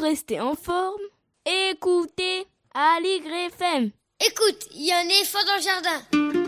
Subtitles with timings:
[0.00, 1.00] rester en forme,
[1.44, 3.90] écoutez Aligre FM.
[4.20, 6.39] Écoute, il y a un éléphant dans le jardin.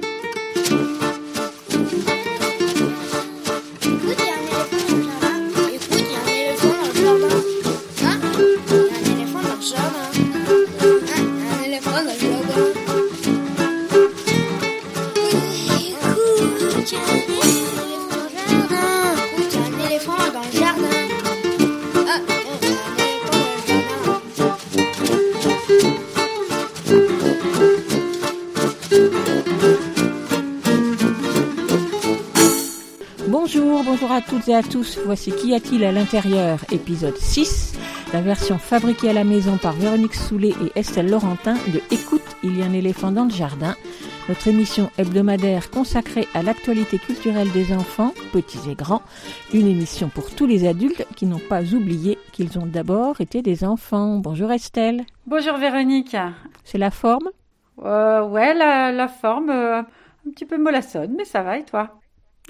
[34.13, 34.99] Bonjour, à toutes et à tous.
[35.07, 37.79] Voici Qu'y a-t-il à l'intérieur, épisode 6,
[38.13, 42.59] la version fabriquée à la maison par Véronique Soulet et Estelle Laurentin de Écoute, il
[42.59, 43.75] y a un éléphant dans le jardin,
[44.29, 49.01] notre émission hebdomadaire consacrée à l'actualité culturelle des enfants, petits et grands,
[49.55, 53.65] une émission pour tous les adultes qui n'ont pas oublié qu'ils ont d'abord été des
[53.65, 54.19] enfants.
[54.19, 56.17] Bonjour Estelle, Bonjour Véronique.
[56.65, 57.31] c'est la forme?
[57.83, 61.99] Euh, ouais, la, la forme, euh, un petit peu mollassonne, mais ça va et toi?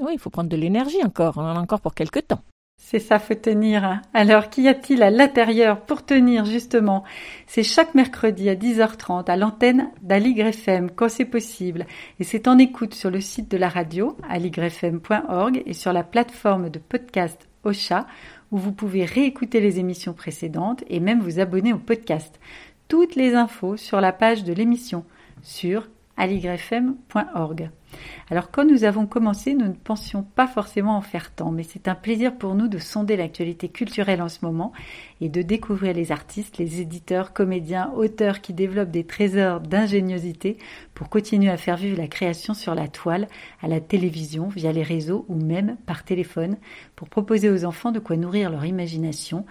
[0.00, 2.42] Oui, il faut prendre de l'énergie encore, on en a encore pour quelques temps.
[2.84, 4.02] C'est ça, faut tenir.
[4.12, 7.04] Alors, qu'y a-t-il à l'intérieur pour tenir justement?
[7.46, 11.86] C'est chaque mercredi à 10h30 à l'antenne d'Aligre FM quand c'est possible.
[12.18, 16.68] Et c'est en écoute sur le site de la radio, aligrefm.org et sur la plateforme
[16.68, 18.06] de podcast Ocha
[18.50, 22.38] où vous pouvez réécouter les émissions précédentes et même vous abonner au podcast.
[22.88, 25.04] Toutes les infos sur la page de l'émission
[25.42, 25.88] sur
[26.22, 27.70] aligrefm.org.
[28.30, 31.88] Alors quand nous avons commencé, nous ne pensions pas forcément en faire tant, mais c'est
[31.88, 34.72] un plaisir pour nous de sonder l'actualité culturelle en ce moment
[35.20, 40.58] et de découvrir les artistes, les éditeurs, comédiens, auteurs qui développent des trésors d'ingéniosité
[40.94, 43.26] pour continuer à faire vivre la création sur la toile,
[43.60, 46.56] à la télévision, via les réseaux ou même par téléphone,
[46.94, 49.44] pour proposer aux enfants de quoi nourrir leur imagination,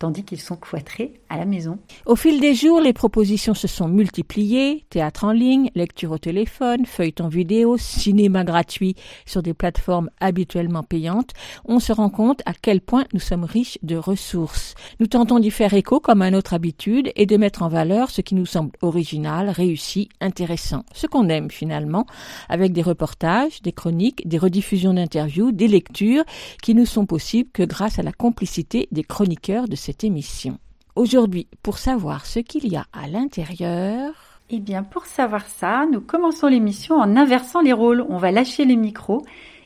[0.00, 1.78] tandis qu'ils sont cloîtrés à la maison.
[2.06, 6.86] Au fil des jours, les propositions se sont multipliées, théâtre en ligne, lecture au téléphone,
[6.86, 8.96] feuilleton vidéo, cinéma gratuit
[9.26, 11.32] sur des plateformes habituellement payantes.
[11.66, 14.74] On se rend compte à quel point nous sommes riches de ressources.
[15.00, 18.22] Nous tentons d'y faire écho comme à notre habitude et de mettre en valeur ce
[18.22, 20.82] qui nous semble original, réussi, intéressant.
[20.94, 22.06] Ce qu'on aime finalement,
[22.48, 26.24] avec des reportages, des chroniques, des rediffusions d'interviews, des lectures
[26.62, 30.58] qui ne sont possibles que grâce à la complicité des chroniqueurs de émission.
[30.96, 34.12] Aujourd'hui, pour savoir ce qu'il y a à l'intérieur,
[34.50, 38.04] Eh bien, pour savoir ça, nous commençons l'émission en inversant les rôles.
[38.08, 39.22] On va lâcher les micros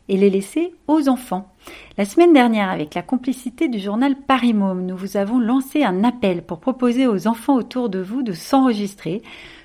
[0.09, 1.49] et les laisser aux enfants.
[1.97, 6.05] La semaine dernière, avec la complicité du journal Paris Môme, nous vous avons lancé un
[6.05, 9.23] appel pour proposer aux enfants autour de vous de s'enregistrer,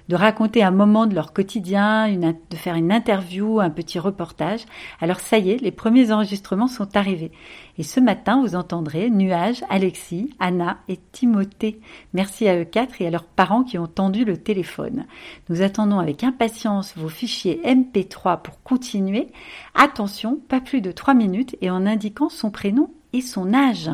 [0.09, 4.62] de raconter un moment de leur quotidien, de faire une interview, un petit reportage.
[5.00, 7.31] Alors ça y est, les premiers enregistrements sont arrivés.
[7.78, 11.80] Et ce matin, vous entendrez Nuage, Alexis, Anna et Timothée.
[12.14, 15.06] Merci à eux quatre et à leurs parents qui ont tendu le téléphone.
[15.47, 19.28] Nous attendons avec impatience vos fichiers MP3 pour continuer.
[19.76, 23.91] Attention, pas plus de trois minutes et en indiquant son prénom et son âge.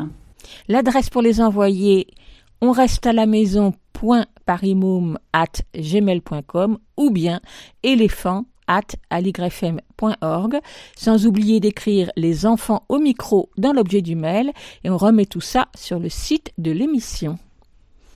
[0.68, 2.06] L'adresse pour les envoyer,
[2.60, 3.72] on reste à la maison
[5.32, 7.40] at gmail.com ou bien
[7.82, 8.80] éléphant at
[10.96, 14.52] sans oublier d'écrire les enfants au micro dans l'objet du mail
[14.84, 17.38] et on remet tout ça sur le site de l'émission.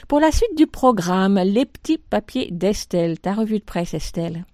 [0.08, 4.44] Pour la suite du programme, les petits papiers d'Estelle, ta revue de presse Estelle.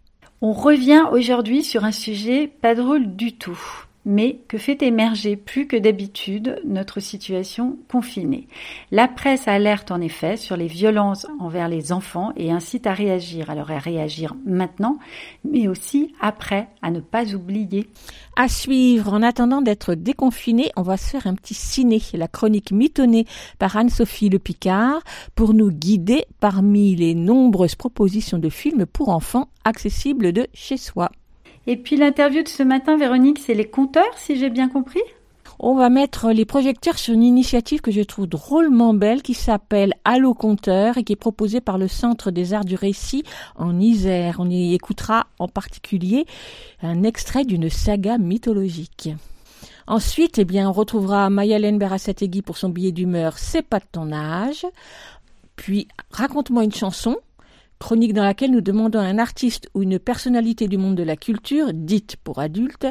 [0.42, 3.58] On revient aujourd'hui sur un sujet pas drôle du tout,
[4.06, 8.48] mais que fait émerger plus que d'habitude notre situation confinée?
[8.90, 13.50] La presse alerte en effet sur les violences envers les enfants et incite à réagir,
[13.50, 14.98] alors à réagir maintenant,
[15.44, 17.88] mais aussi après, à ne pas oublier.
[18.36, 22.70] À suivre, en attendant d'être déconfiné, on va se faire un petit ciné, la chronique
[22.70, 23.26] mitonnée
[23.58, 25.02] par Anne-Sophie Le Picard,
[25.34, 31.10] pour nous guider parmi les nombreuses propositions de films pour enfants accessibles de chez soi.
[31.66, 35.02] Et puis l'interview de ce matin, Véronique, c'est les compteurs, si j'ai bien compris?
[35.58, 39.94] On va mettre les projecteurs sur une initiative que je trouve drôlement belle qui s'appelle
[40.04, 43.24] Allo Compteur et qui est proposée par le Centre des Arts du Récit
[43.56, 44.36] en Isère.
[44.38, 46.26] On y écoutera en particulier
[46.82, 49.08] un extrait d'une saga mythologique.
[49.86, 54.12] Ensuite, eh bien, on retrouvera Mayalène Berasategui pour son billet d'humeur C'est pas de ton
[54.12, 54.66] âge.
[55.56, 57.16] Puis, raconte-moi une chanson
[57.78, 61.16] chronique dans laquelle nous demandons à un artiste ou une personnalité du monde de la
[61.16, 62.86] culture, dite pour adultes,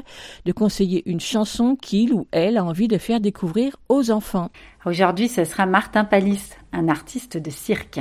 [0.46, 4.50] de conseiller une chanson qu'il ou elle a envie de faire découvrir aux enfants.
[4.86, 8.00] Aujourd'hui, ce sera Martin Palis, un artiste de cirque.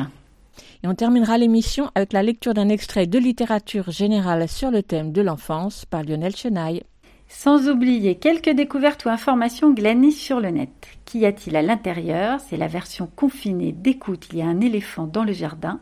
[0.82, 5.12] Et on terminera l'émission avec la lecture d'un extrait de littérature générale sur le thème
[5.12, 6.82] de l'enfance par Lionel Chenaille.
[7.26, 10.70] Sans oublier quelques découvertes ou informations glanées sur le net.
[11.04, 12.38] Qu'y a-t-il à l'intérieur?
[12.40, 15.80] C'est la version confinée d'écoute Il y a un éléphant dans le jardin.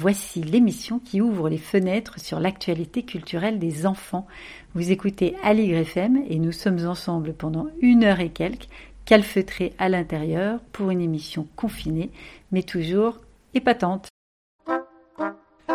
[0.00, 4.26] Voici l'émission qui ouvre les fenêtres sur l'actualité culturelle des enfants.
[4.74, 8.68] Vous écoutez Ali FM et nous sommes ensemble pendant une heure et quelques,
[9.04, 12.10] calfeutrés à l'intérieur pour une émission confinée,
[12.50, 13.18] mais toujours
[13.52, 14.08] épatante.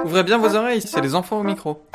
[0.04, 1.86] Ouvrez bien vos oreilles, c'est les enfants au micro.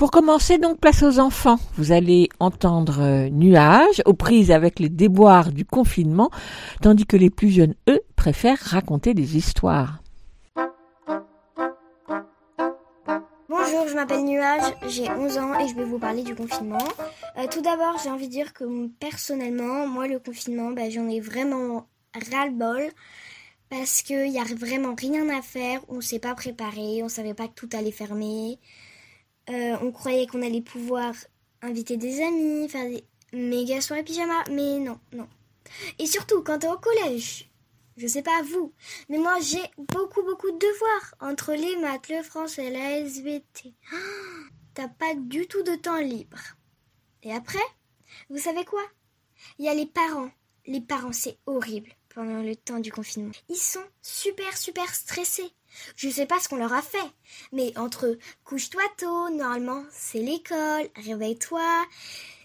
[0.00, 1.58] Pour commencer, donc, place aux enfants.
[1.76, 6.30] Vous allez entendre euh, Nuages aux prises avec les déboires du confinement,
[6.80, 9.98] tandis que les plus jeunes, eux, préfèrent raconter des histoires.
[13.50, 16.88] Bonjour, je m'appelle Nuage, j'ai 11 ans et je vais vous parler du confinement.
[17.36, 21.20] Euh, tout d'abord, j'ai envie de dire que personnellement, moi, le confinement, bah, j'en ai
[21.20, 22.88] vraiment ras-le-bol
[23.68, 27.10] parce qu'il n'y a vraiment rien à faire, on ne s'est pas préparé, on ne
[27.10, 28.58] savait pas que tout allait fermer.
[29.50, 31.14] Euh, on croyait qu'on allait pouvoir
[31.62, 35.28] inviter des amis, faire des méga soirées pyjama, mais non, non.
[35.98, 37.50] Et surtout, quand t'es au collège,
[37.96, 38.72] je sais pas vous,
[39.08, 43.74] mais moi j'ai beaucoup, beaucoup de devoirs entre les maths, le français, la SVT.
[44.74, 46.38] T'as pas du tout de temps libre.
[47.22, 47.58] Et après,
[48.30, 48.82] vous savez quoi?
[49.58, 50.30] Il y a les parents.
[50.66, 53.32] Les parents, c'est horrible pendant le temps du confinement.
[53.48, 55.50] Ils sont super, super stressés.
[55.96, 56.98] Je sais pas ce qu'on leur a fait,
[57.52, 61.86] mais entre couche-toi tôt, normalement c'est l'école, réveille-toi.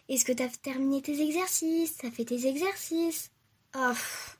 [0.10, 1.98] Est-ce que t'as terminé tes exercices?
[1.98, 3.31] T'as fait tes exercices?
[3.75, 3.94] Oh,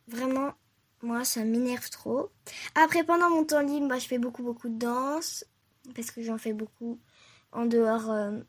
[0.08, 0.54] vraiment,
[1.02, 2.30] moi ça m'énerve trop.
[2.76, 5.46] Après, pendant mon temps libre, moi je fais beaucoup beaucoup de danse,
[5.96, 7.00] parce que j'en fais beaucoup
[7.52, 8.40] en dehors euh,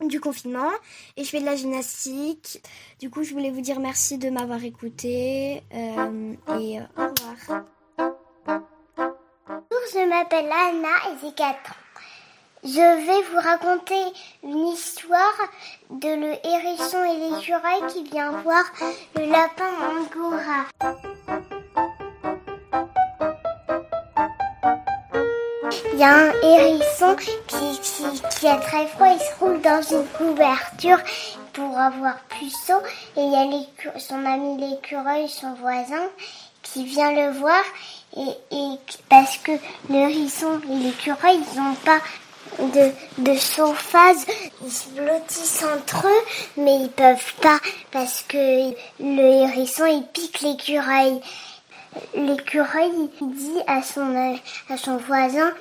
[0.00, 0.70] du confinement,
[1.16, 2.62] et je fais de la gymnastique.
[2.98, 7.64] Du coup, je voulais vous dire merci de m'avoir écouté, euh, et euh, au revoir
[10.12, 11.82] m'appelle Anna et j'ai 4 ans.
[12.64, 14.04] Je vais vous raconter
[14.42, 15.38] une histoire
[15.88, 18.62] de le hérisson et l'écureuil qui vient voir
[19.16, 20.66] le lapin angora.
[25.94, 27.80] Il y a un hérisson qui,
[28.38, 30.98] qui, a très froid, il se roule dans une couverture
[31.54, 32.82] pour avoir plus chaud.
[33.16, 36.06] Et il y a son ami l'écureuil, son voisin,
[36.62, 37.62] qui vient le voir
[38.16, 38.78] et,
[39.08, 39.52] parce que
[39.88, 41.98] le hérisson et l'écureuil, ils n'ont pas
[42.58, 46.24] de, de ils se blottissent entre eux,
[46.56, 47.58] mais ils peuvent pas
[47.90, 48.70] parce que
[49.00, 51.20] le hérisson il pique l'écureuil.
[52.14, 54.38] L'écureuil il dit à son
[54.68, 55.52] à son voisin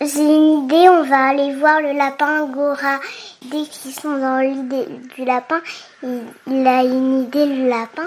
[0.00, 2.98] j'ai une idée, on va aller voir le lapin Angora.
[3.42, 4.86] Dès qu'ils sont dans l'idée
[5.16, 5.60] du lapin,
[6.02, 8.02] il, a une idée, le lapin.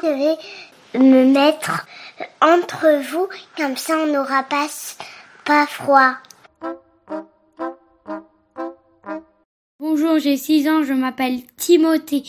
[0.94, 1.86] Me mettre
[2.42, 4.68] entre vous, comme ça on n'aura pas,
[5.45, 6.16] pas froid.
[9.80, 12.24] Bonjour, j'ai 6 ans, je m'appelle Timothée.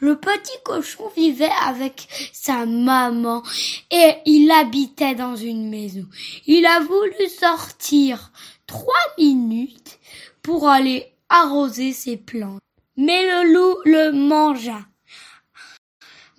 [0.00, 3.42] Le petit cochon vivait avec sa maman
[3.90, 6.04] et il habitait dans une maison.
[6.46, 8.30] Il a voulu sortir
[8.66, 9.98] trois minutes
[10.42, 12.60] pour aller arroser ses plantes.
[12.96, 14.80] Mais le loup le mangea.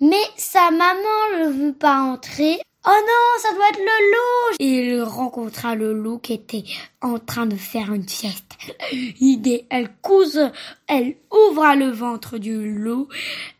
[0.04, 5.02] Mais sa maman ne veut pas entrer Oh non, ça doit être le loup Il
[5.02, 6.64] rencontra le loup qui était
[7.00, 8.58] en train de faire une sieste.
[8.92, 10.50] Idée, elle couse,
[10.88, 13.08] elle ouvra le ventre du loup,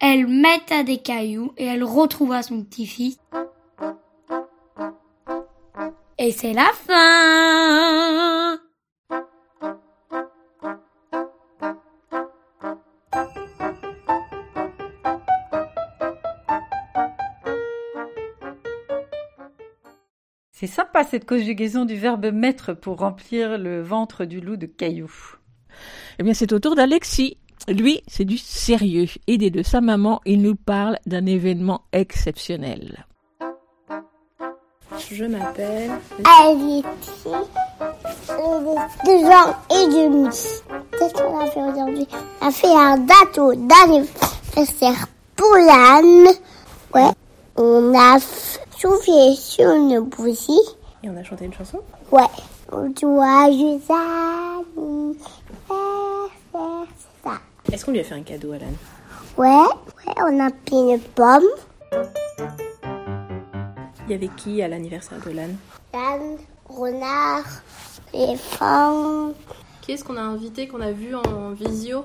[0.01, 3.17] elle metta des cailloux et elle retrouva son petit-fils.
[6.19, 8.61] Et c'est la fin
[20.65, 25.37] C'est sympa cette conjugaison du verbe mettre pour remplir le ventre du loup de cailloux.
[26.19, 27.37] Eh bien, c'est au tour d'Alexis.
[27.69, 29.05] Lui, c'est du sérieux.
[29.27, 33.05] Aidé de sa maman, il nous parle d'un événement exceptionnel.
[35.11, 35.91] Je m'appelle
[36.41, 37.29] Alexis.
[39.05, 40.29] deux ans et demi.
[40.99, 42.09] Qu'est-ce qu'on a fait aujourd'hui?
[42.41, 46.35] On a fait un bateau d'anniversaire pour l'âne.
[46.95, 47.13] Ouais.
[47.57, 48.19] On a
[48.85, 50.61] soufflé sur une bougie.
[51.03, 51.81] Et on a chanté une chanson?
[52.11, 52.23] Ouais.
[53.01, 54.61] Joyeux anniversaire,
[56.53, 57.41] c'est ça.
[57.73, 58.67] Est-ce qu'on lui a fait un cadeau, Alan?
[59.39, 61.43] Ouais, ouais, on a pris une pomme.
[64.07, 65.57] Il y avait qui à l'anniversaire de l'âne
[65.95, 66.37] L'âne,
[66.69, 67.45] renard,
[68.13, 69.33] éléphant.
[69.81, 72.05] Qui est-ce qu'on a invité, qu'on a vu en visio?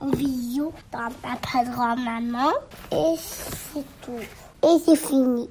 [0.00, 2.52] En visio, dans papa, grand-maman.
[2.92, 4.12] Et c'est tout.
[4.62, 5.50] Et c'est fini.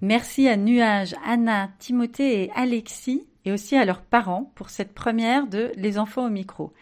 [0.00, 5.46] Merci à Nuage, Anna, Timothée et Alexis et aussi à leurs parents pour cette première
[5.46, 6.72] de Les enfants au micro.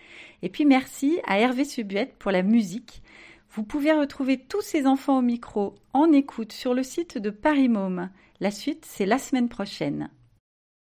[0.43, 3.02] Et puis merci à Hervé Subuette pour la musique.
[3.50, 7.69] Vous pouvez retrouver tous ces enfants au micro en écoute sur le site de Paris
[7.69, 8.11] Môme.
[8.40, 10.11] La suite, c'est la semaine prochaine.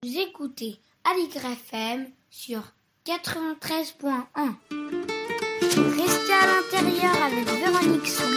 [0.02, 2.62] Vous écoutez Aligre FM sur
[3.06, 5.15] 93.1.
[5.62, 8.36] Restez à l'intérieur avec Véronique Soulet.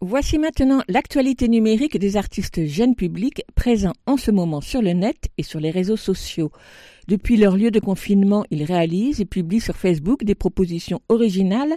[0.00, 5.28] Voici maintenant l'actualité numérique des artistes jeunes publics présents en ce moment sur le net
[5.36, 6.50] et sur les réseaux sociaux.
[7.08, 11.72] Depuis leur lieu de confinement, ils réalisent et publient sur Facebook des propositions originales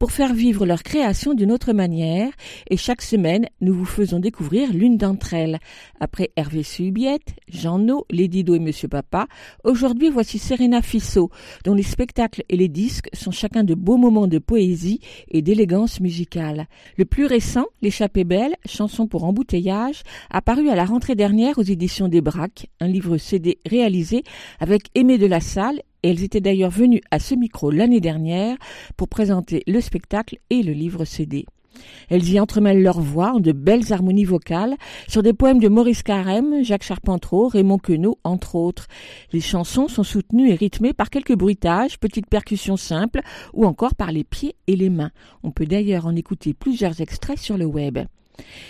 [0.00, 2.32] pour faire vivre leur création d'une autre manière
[2.68, 5.60] et chaque semaine, nous vous faisons découvrir l'une d'entre elles.
[6.00, 9.28] Après Hervé Subiette, Jean No, Lady Do et Monsieur Papa,
[9.62, 11.30] aujourd'hui voici Serena Fissot,
[11.64, 14.98] dont les spectacles et les disques sont chacun de beaux moments de poésie
[15.28, 16.66] et d'élégance musicale.
[16.96, 22.08] Le plus récent, L'échappée belle, chanson pour embouteillage, apparu à la rentrée dernière aux éditions
[22.08, 24.22] des Braques, un livre CD réalisé
[24.60, 28.56] avec avec Aimé de la Salle elles étaient d'ailleurs venues à ce micro l'année dernière
[28.96, 31.44] pour présenter le spectacle et le livre CD.
[32.08, 34.74] Elles y entremêlent leur voix en de belles harmonies vocales
[35.08, 38.86] sur des poèmes de Maurice Carême, Jacques Charpentreau, Raymond Queneau, entre autres.
[39.34, 43.20] Les chansons sont soutenues et rythmées par quelques bruitages, petites percussions simples
[43.52, 45.12] ou encore par les pieds et les mains.
[45.42, 47.98] On peut d'ailleurs en écouter plusieurs extraits sur le web.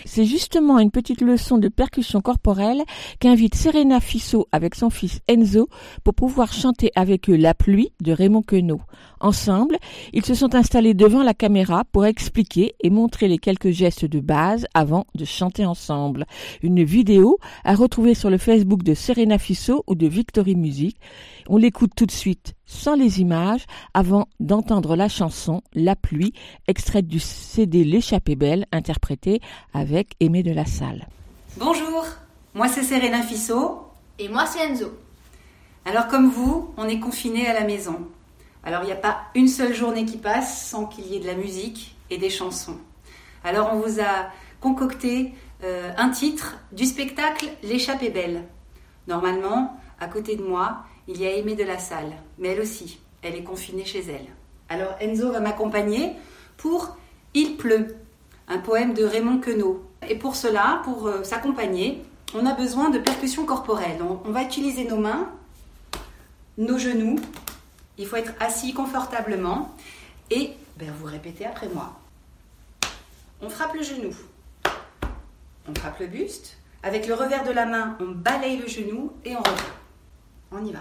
[0.05, 2.83] C'est justement une petite leçon de percussion corporelle
[3.19, 5.69] qu'invite Serena Fissot avec son fils Enzo
[6.03, 8.81] pour pouvoir chanter avec eux La pluie de Raymond Queneau.
[9.23, 9.77] Ensemble,
[10.11, 14.19] ils se sont installés devant la caméra pour expliquer et montrer les quelques gestes de
[14.19, 16.25] base avant de chanter ensemble.
[16.61, 20.97] Une vidéo à retrouver sur le Facebook de Serena Fissot ou de Victory Music.
[21.47, 26.33] On l'écoute tout de suite sans les images avant d'entendre la chanson La pluie,
[26.67, 29.39] extraite du CD L'échappée belle, interprétée
[29.73, 31.07] avec Aimé de la Salle.
[31.55, 32.05] Bonjour,
[32.53, 33.87] moi c'est Serena Fissot.
[34.19, 34.91] Et moi c'est Enzo.
[35.85, 37.95] Alors comme vous, on est confinés à la maison.
[38.63, 41.27] Alors il n'y a pas une seule journée qui passe sans qu'il y ait de
[41.27, 42.77] la musique et des chansons.
[43.43, 44.29] Alors on vous a
[44.61, 48.43] concocté euh, un titre du spectacle L'échappée belle.
[49.07, 52.99] Normalement, à côté de moi, il y a Aimé de la Salle, mais elle aussi,
[53.21, 54.27] elle est confinée chez elle.
[54.69, 56.13] Alors Enzo va m'accompagner
[56.57, 56.97] pour
[57.33, 57.95] Il pleut,
[58.47, 59.83] un poème de Raymond Queneau.
[60.09, 62.01] Et pour cela, pour euh, s'accompagner,
[62.35, 63.99] on a besoin de percussions corporelles.
[64.25, 65.29] On, va utiliser nos mains,
[66.57, 67.17] nos genoux.
[67.97, 69.75] Il faut être assis confortablement
[70.31, 71.99] et ben, vous répétez après moi.
[73.41, 74.15] On frappe le genou.
[75.67, 76.57] On frappe le buste.
[76.81, 79.63] Avec le revers de la main, on balaye le genou et on revient.
[80.51, 80.79] On y va.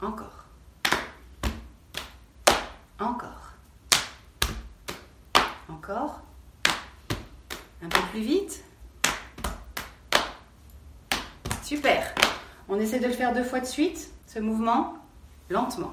[0.00, 0.44] Encore.
[2.98, 3.52] Encore.
[5.68, 6.20] Encore.
[7.82, 8.64] Un peu plus vite.
[11.62, 12.14] Super.
[12.72, 14.94] On essaie de le faire deux fois de suite, ce mouvement,
[15.48, 15.92] lentement.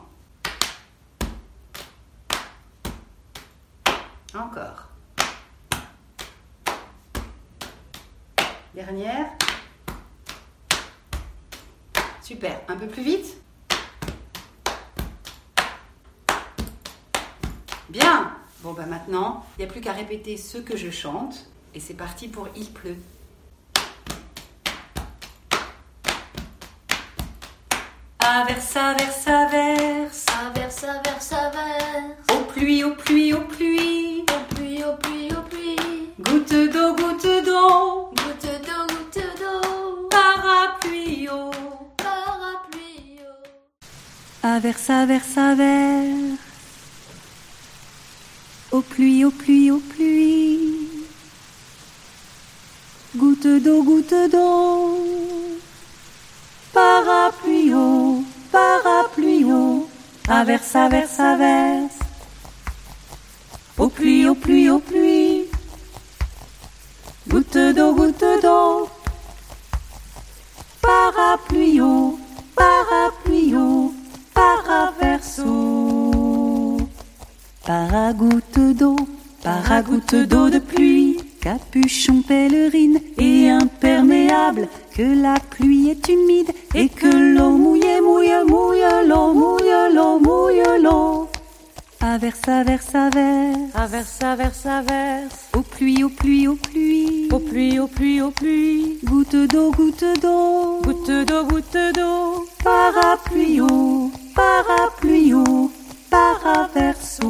[4.36, 4.90] Encore.
[8.76, 9.26] Dernière.
[12.22, 12.62] Super.
[12.68, 13.38] Un peu plus vite.
[17.90, 18.36] Bien.
[18.60, 21.50] Bon, bah maintenant, il n'y a plus qu'à répéter ce que je chante.
[21.74, 22.98] Et c'est parti pour Il pleut.
[28.30, 30.26] Averse, averse, averse.
[30.28, 32.28] Averse, averse, averse.
[32.34, 34.26] Au pluie, au pluie, au pluie.
[34.28, 36.10] Au pluie, au pluie, au pluie.
[36.20, 38.12] Goutte d'eau, goutte d'eau.
[38.18, 40.10] Goutte d'eau, goutte d'eau.
[40.10, 41.52] Parapluie, eau.
[41.96, 43.48] Parapluie, eau.
[44.44, 46.40] Averse, averse, averse.
[48.74, 50.90] Au pluie, au pluie, au pluie.
[53.16, 55.47] Goutte d'eau, goutte d'eau.
[60.28, 62.00] Averse, averse, averse.
[63.78, 65.46] Au pluie, au pluie, au pluie.
[67.28, 68.90] Goutte d'eau, goutte d'eau.
[70.82, 71.82] Parapluie,
[72.56, 73.56] parapluie.
[74.38, 75.44] Paraverso.
[77.66, 78.96] Paragoutte d'eau,
[79.44, 87.08] paragoutte d'eau de pluie, capuchon pèlerine et imperméable, que la pluie est humide et que
[87.08, 87.58] l'eau
[88.48, 91.30] mouille, mouille, mouille l'eau, mouille l'eau, mouille l'eau.
[92.00, 95.36] Averse, averse, averse, Averse, averse, averse.
[95.56, 99.00] au pluie, au pluie, au pluie, Au pluie, au pluie, au pluie.
[99.04, 102.46] goutte d'eau, goutte d'eau, Goutte d'eau, goutte d'eau.
[102.64, 103.62] parapluie,
[104.36, 105.34] parapluie,
[106.10, 107.28] paraverso.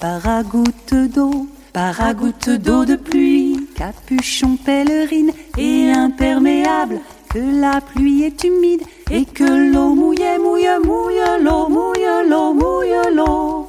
[0.00, 7.00] Para à goutte d'eau, par à goutte d'eau de pluie, capuchon pèlerine et imperméable,
[7.32, 13.14] que la pluie est humide et que l'eau mouille, mouille, mouille l'eau, mouille l'eau, mouille
[13.14, 13.68] l'eau.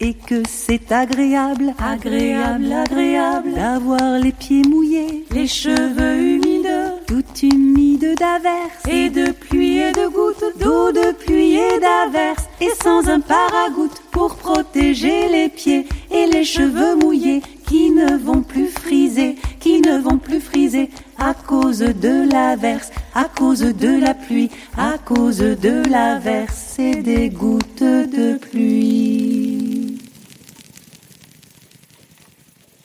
[0.00, 8.16] Et que c'est agréable, agréable, agréable d'avoir les pieds mouillés, les cheveux humides, tout humides
[8.18, 13.20] d'averses et de pluie et de gouttes, d'eau de pluie et d'averses, et sans un
[13.20, 19.80] paragoutte pour protéger les pieds et les cheveux mouillés qui ne vont plus friser, qui
[19.80, 20.90] ne vont plus friser
[21.28, 27.28] à cause de l'averse, à cause de la pluie, à cause de l'averse et des
[27.30, 27.82] gouttes
[28.18, 29.98] de pluie.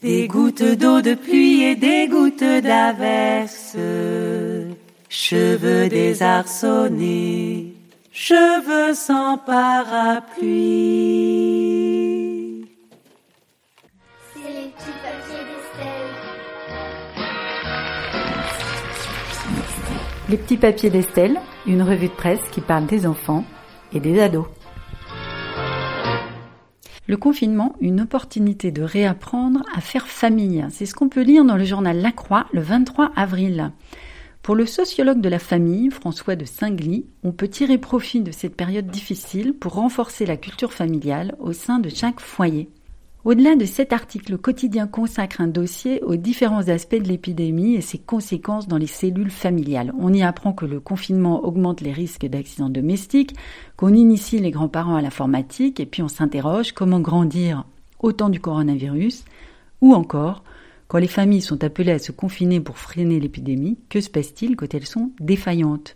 [0.03, 3.75] Des gouttes d'eau de pluie et des gouttes d'averse,
[5.09, 7.73] cheveux désarçonnés,
[8.11, 10.37] cheveux sans parapluie.
[20.29, 23.45] Les petits papiers d'Estelle, une revue de presse qui parle des enfants
[23.93, 24.47] et des ados.
[27.07, 30.65] Le confinement, une opportunité de réapprendre à faire famille.
[30.69, 33.71] C'est ce qu'on peut lire dans le journal La Croix le 23 avril.
[34.41, 38.57] Pour le sociologue de la famille, François de Singly, on peut tirer profit de cette
[38.57, 42.69] période difficile pour renforcer la culture familiale au sein de chaque foyer.
[43.27, 47.81] Au-delà de cet article, le quotidien consacre un dossier aux différents aspects de l'épidémie et
[47.81, 49.91] ses conséquences dans les cellules familiales.
[49.99, 53.35] On y apprend que le confinement augmente les risques d'accidents domestiques,
[53.75, 57.65] qu'on initie les grands-parents à l'informatique et puis on s'interroge comment grandir
[57.99, 59.25] au temps du coronavirus
[59.81, 60.45] ou encore
[60.87, 64.73] quand les familles sont appelées à se confiner pour freiner l'épidémie, que se passe-t-il quand
[64.73, 65.95] elles sont défaillantes?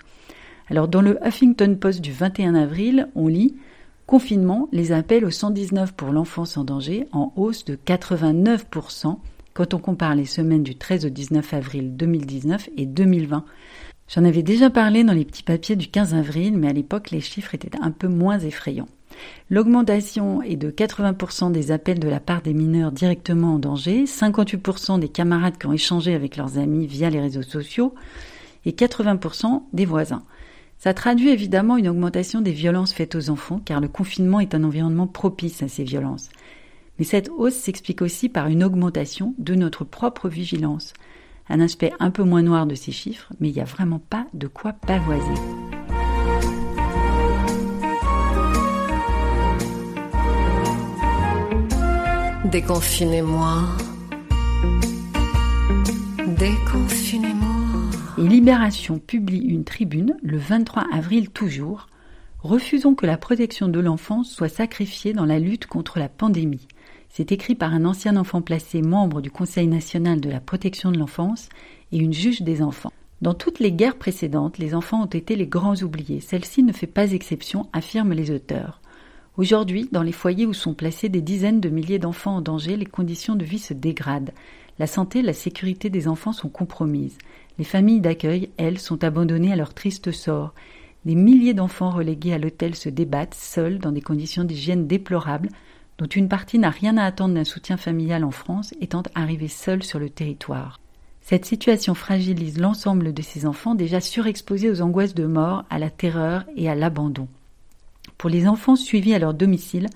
[0.69, 3.55] Alors dans le Huffington Post du 21 avril, on lit
[4.05, 9.17] Confinement, les appels au 119 pour l'enfance en danger en hausse de 89%
[9.53, 13.45] quand on compare les semaines du 13 au 19 avril 2019 et 2020.
[14.13, 17.21] J'en avais déjà parlé dans les petits papiers du 15 avril, mais à l'époque les
[17.21, 18.89] chiffres étaient un peu moins effrayants.
[19.49, 24.99] L'augmentation est de 80% des appels de la part des mineurs directement en danger, 58%
[24.99, 27.93] des camarades qui ont échangé avec leurs amis via les réseaux sociaux
[28.65, 30.23] et 80% des voisins.
[30.81, 34.63] Ça traduit évidemment une augmentation des violences faites aux enfants, car le confinement est un
[34.63, 36.29] environnement propice à ces violences.
[36.97, 40.93] Mais cette hausse s'explique aussi par une augmentation de notre propre vigilance.
[41.49, 44.25] Un aspect un peu moins noir de ces chiffres, mais il n'y a vraiment pas
[44.33, 45.21] de quoi pavoiser.
[52.45, 53.65] Déconfinez-moi.
[56.39, 57.50] Déconfinez-moi.
[58.27, 61.87] Libération publie une tribune le 23 avril toujours.
[62.43, 66.67] Refusons que la protection de l'enfance soit sacrifiée dans la lutte contre la pandémie.
[67.09, 70.99] C'est écrit par un ancien enfant placé membre du Conseil national de la protection de
[70.99, 71.49] l'enfance
[71.91, 72.93] et une juge des enfants.
[73.21, 76.21] Dans toutes les guerres précédentes, les enfants ont été les grands oubliés.
[76.21, 78.81] Celle-ci ne fait pas exception, affirment les auteurs.
[79.37, 82.85] Aujourd'hui, dans les foyers où sont placés des dizaines de milliers d'enfants en danger, les
[82.85, 84.33] conditions de vie se dégradent.
[84.77, 87.17] La santé et la sécurité des enfants sont compromises.
[87.57, 90.53] Les familles d'accueil, elles, sont abandonnées à leur triste sort.
[91.05, 95.49] Des milliers d'enfants relégués à l'hôtel se débattent, seuls, dans des conditions d'hygiène déplorables,
[95.97, 99.83] dont une partie n'a rien à attendre d'un soutien familial en France, étant arrivés seuls
[99.83, 100.79] sur le territoire.
[101.21, 105.89] Cette situation fragilise l'ensemble de ces enfants déjà surexposés aux angoisses de mort, à la
[105.89, 107.27] terreur et à l'abandon.
[108.17, 109.87] Pour les enfants suivis à leur domicile,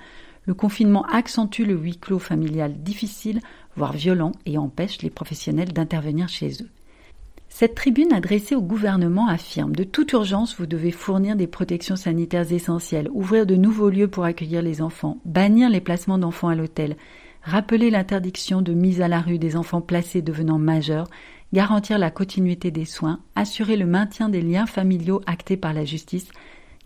[0.46, 3.42] le confinement accentue le huis clos familial difficile,
[3.76, 6.70] voire violent, et empêche les professionnels d'intervenir chez eux.
[7.58, 12.52] Cette tribune adressée au gouvernement affirme De toute urgence, vous devez fournir des protections sanitaires
[12.52, 16.98] essentielles, ouvrir de nouveaux lieux pour accueillir les enfants, bannir les placements d'enfants à l'hôtel,
[17.44, 21.08] rappeler l'interdiction de mise à la rue des enfants placés devenant majeurs,
[21.54, 26.28] garantir la continuité des soins, assurer le maintien des liens familiaux actés par la justice,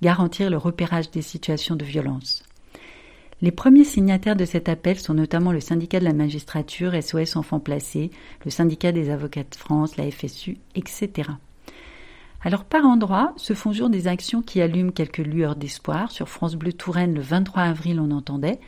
[0.03, 2.43] garantir le repérage des situations de violence.
[3.41, 7.61] Les premiers signataires de cet appel sont notamment le syndicat de la magistrature, SOS Enfants
[7.61, 8.11] Placés,
[8.43, 11.29] le syndicat des avocats de France, la FSU, etc.
[12.41, 16.11] Alors par endroits se font jour des actions qui allument quelques lueurs d'espoir.
[16.11, 18.59] Sur France Bleu Touraine, le 23 avril, on entendait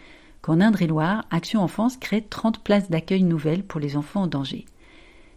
[0.42, 4.66] qu'en Indre-et-Loire, Action Enfance crée 30 places d'accueil nouvelles pour les enfants en danger.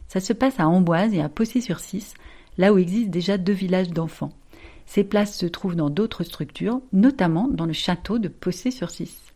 [0.07, 2.15] Ça se passe à Amboise et à Possé-sur-Cisse,
[2.57, 4.33] là où existent déjà deux villages d'enfants.
[4.87, 9.33] Ces places se trouvent dans d'autres structures, notamment dans le château de Possé-sur-Cisse.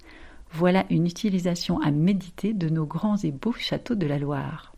[0.51, 4.75] Voilà une utilisation à méditer de nos grands et beaux châteaux de la Loire.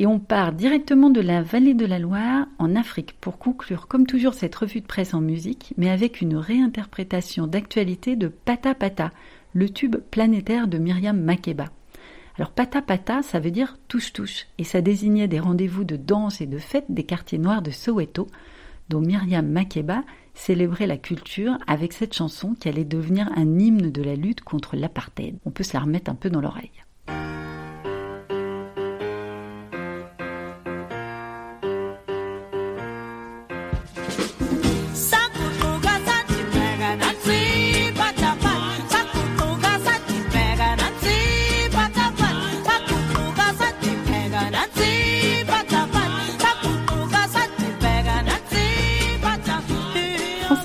[0.00, 4.06] Et on part directement de la vallée de la Loire en Afrique pour conclure comme
[4.06, 9.10] toujours cette revue de presse en musique, mais avec une réinterprétation d'actualité de Pata Pata,
[9.54, 11.66] le tube planétaire de Myriam Makeba.
[12.36, 16.40] Alors pata pata, ça veut dire touche touche, et ça désignait des rendez-vous de danse
[16.40, 18.28] et de fête des quartiers noirs de Soweto,
[18.88, 20.02] dont Myriam Makeba
[20.34, 24.76] célébrait la culture avec cette chanson qui allait devenir un hymne de la lutte contre
[24.76, 25.38] l'apartheid.
[25.44, 26.70] On peut se la remettre un peu dans l'oreille.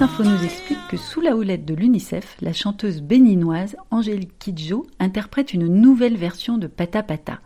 [0.04, 5.54] Info nous explique que sous la houlette de l'UNICEF, la chanteuse béninoise Angélique Kidjo interprète
[5.54, 7.40] une nouvelle version de Pata Pata,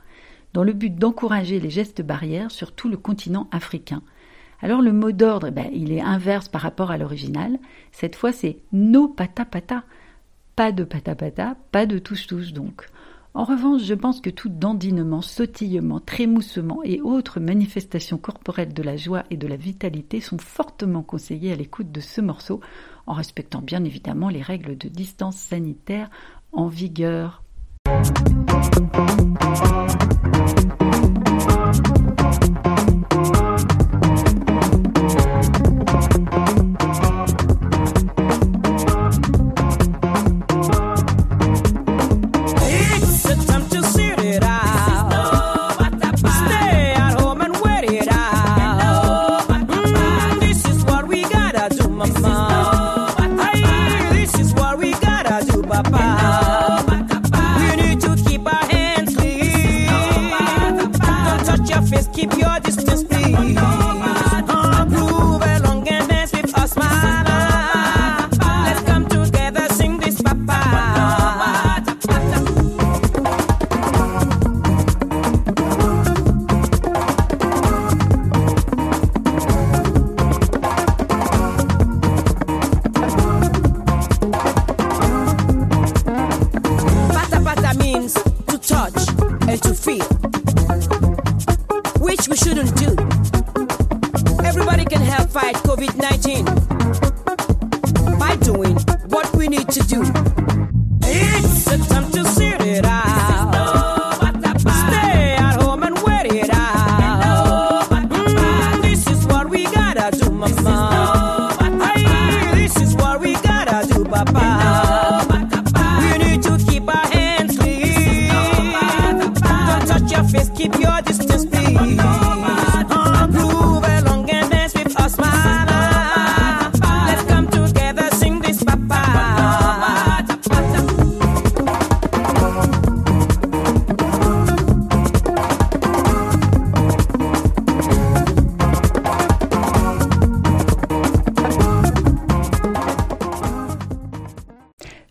[0.54, 4.02] dans le but d'encourager les gestes barrières sur tout le continent africain.
[4.60, 7.60] Alors le mot d'ordre, ben, il est inverse par rapport à l'original.
[7.92, 9.84] Cette fois, c'est no pata pata.
[10.56, 12.88] Pas de pata pata, pas de touche-touche donc.
[13.38, 18.98] En revanche, je pense que tout dandinement, sautillement, trémoussement et autres manifestations corporelles de la
[18.98, 22.62] joie et de la vitalité sont fortement conseillées à l'écoute de ce morceau,
[23.06, 26.10] en respectant bien évidemment les règles de distance sanitaire
[26.52, 27.44] en vigueur.
[62.18, 62.57] Keep your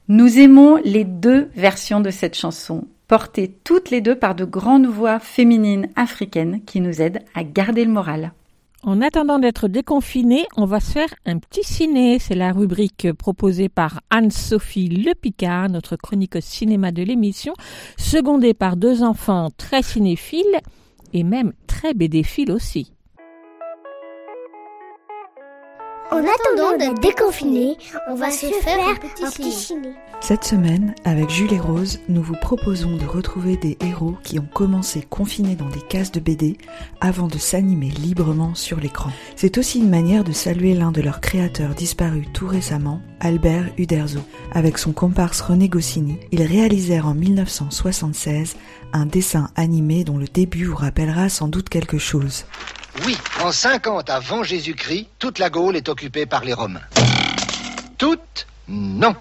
[0.08, 4.86] Nous aimons les deux versions de cette chanson, portées toutes les deux par de grandes
[4.86, 8.32] voix féminines africaines qui nous aident à garder le moral.
[8.84, 12.20] En attendant d'être déconfiné, on va se faire un petit ciné.
[12.20, 17.54] C'est la rubrique proposée par Anne-Sophie Le Picard, notre chronique cinéma de l'émission,
[17.96, 20.60] secondée par deux enfants très cinéphiles
[21.12, 22.92] et même très bédéphiles aussi.
[26.10, 27.76] En attendant d'être déconfiné,
[28.08, 29.88] on va se faire un petit ciné.
[30.20, 34.48] Cette semaine, avec Jules et Rose, nous vous proposons de retrouver des héros qui ont
[34.52, 36.58] commencé confinés dans des cases de BD
[37.00, 39.10] avant de s'animer librement sur l'écran.
[39.34, 44.20] C'est aussi une manière de saluer l'un de leurs créateurs disparus tout récemment, Albert Uderzo.
[44.52, 48.56] Avec son comparse René Goscinny, ils réalisèrent en 1976
[48.92, 52.46] un dessin animé dont le début vous rappellera sans doute quelque chose.
[53.04, 56.80] Oui, en 50 avant Jésus-Christ, toute la Gaule est occupée par les Romains.
[57.98, 59.14] Toute Non.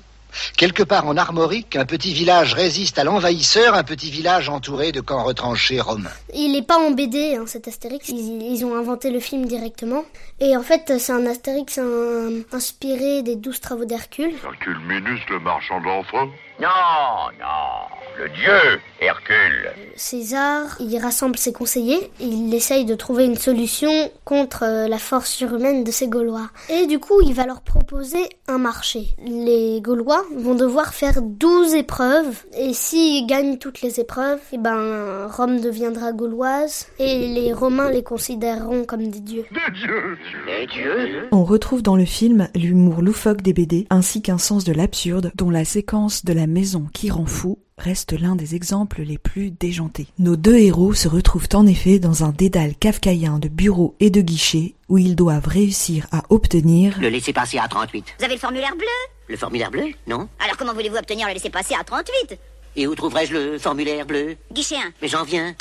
[0.57, 4.99] Quelque part en Armorique, un petit village résiste à l'envahisseur, un petit village entouré de
[4.99, 6.09] camps retranchés romains.
[6.33, 8.09] Il n'est pas en BD, hein, cet Astérix.
[8.09, 10.03] Ils, ils ont inventé le film directement.
[10.41, 14.33] Et en fait, c'est un Astérix un- inspiré des douze travaux d'Hercule.
[14.43, 16.27] Hercule Minus, le marchand d'enfants
[16.61, 17.85] Non, non,
[18.17, 19.73] le dieu Hercule.
[19.97, 23.91] César, il rassemble ses conseillers, il essaye de trouver une solution
[24.23, 26.49] contre euh, la force surhumaine de ces Gaulois.
[26.69, 29.07] Et du coup, il va leur proposer un marché.
[29.25, 35.27] Les Gaulois vont devoir faire 12 épreuves, et s'ils gagnent toutes les épreuves, eh ben,
[35.27, 39.45] Rome deviendra gauloise, et les Romains les considéreront comme des dieux.
[39.51, 44.37] Des dieux Des dieux On retrouve dans le film l'humour loufoque des BD ainsi qu'un
[44.37, 48.35] sens de l'absurde dont la séquence de la La maison qui rend fou reste l'un
[48.35, 50.05] des exemples les plus déjantés.
[50.19, 54.21] Nos deux héros se retrouvent en effet dans un dédale kafkaïen de bureaux et de
[54.21, 58.05] guichets où ils doivent réussir à obtenir Le laissez-passer à 38.
[58.19, 58.85] Vous avez le formulaire bleu?
[59.27, 59.85] Le formulaire bleu?
[60.05, 62.37] Non Alors comment voulez-vous obtenir le laissez-passer à 38
[62.75, 64.35] Et où trouverai-je le formulaire bleu?
[64.53, 64.79] Guichet 1.
[65.01, 65.55] Mais j'en viens.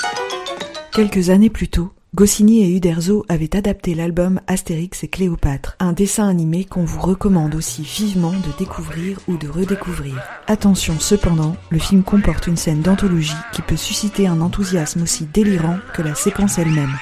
[0.91, 6.29] Quelques années plus tôt, Goscinny et Uderzo avaient adapté l'album Astérix et Cléopâtre, un dessin
[6.29, 10.23] animé qu'on vous recommande aussi vivement de découvrir ou de redécouvrir.
[10.47, 15.77] Attention cependant, le film comporte une scène d'anthologie qui peut susciter un enthousiasme aussi délirant
[15.93, 16.95] que la séquence elle-même.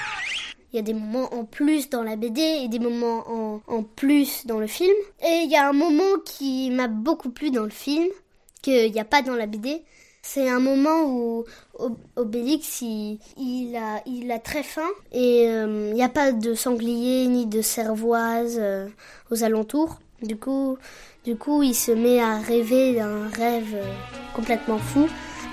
[0.72, 3.84] Il y a des moments en plus dans la BD et des moments en, en
[3.84, 4.96] plus dans le film.
[5.22, 8.08] Et il y a un moment qui m'a beaucoup plu dans le film,
[8.64, 9.84] qu'il n'y a pas dans la BD.
[10.26, 11.44] C'est un moment où
[12.16, 13.20] Obélix il,
[13.76, 17.62] a, il a très faim et euh, il n'y a pas de sanglier ni de
[17.62, 18.88] cervoise euh,
[19.32, 20.00] aux alentours.
[20.22, 20.78] Du coup,
[21.26, 23.94] du coup, il se met à rêver d'un rêve euh,
[24.34, 25.08] complètement fou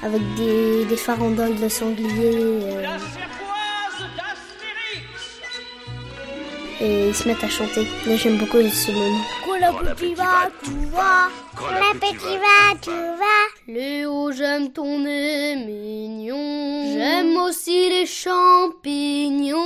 [0.05, 2.61] avec des, des farandoles de sangliers.
[6.81, 7.87] Et ils se mettent à chanter.
[8.07, 9.25] Moi j'aime beaucoup ce moment.
[9.45, 11.29] Quand la petit va, tu vas.
[11.57, 13.47] Quand la petit va, tu vas.
[13.69, 16.95] Léo, j'aime ton nez mignon.
[16.95, 19.61] J'aime aussi les champignons.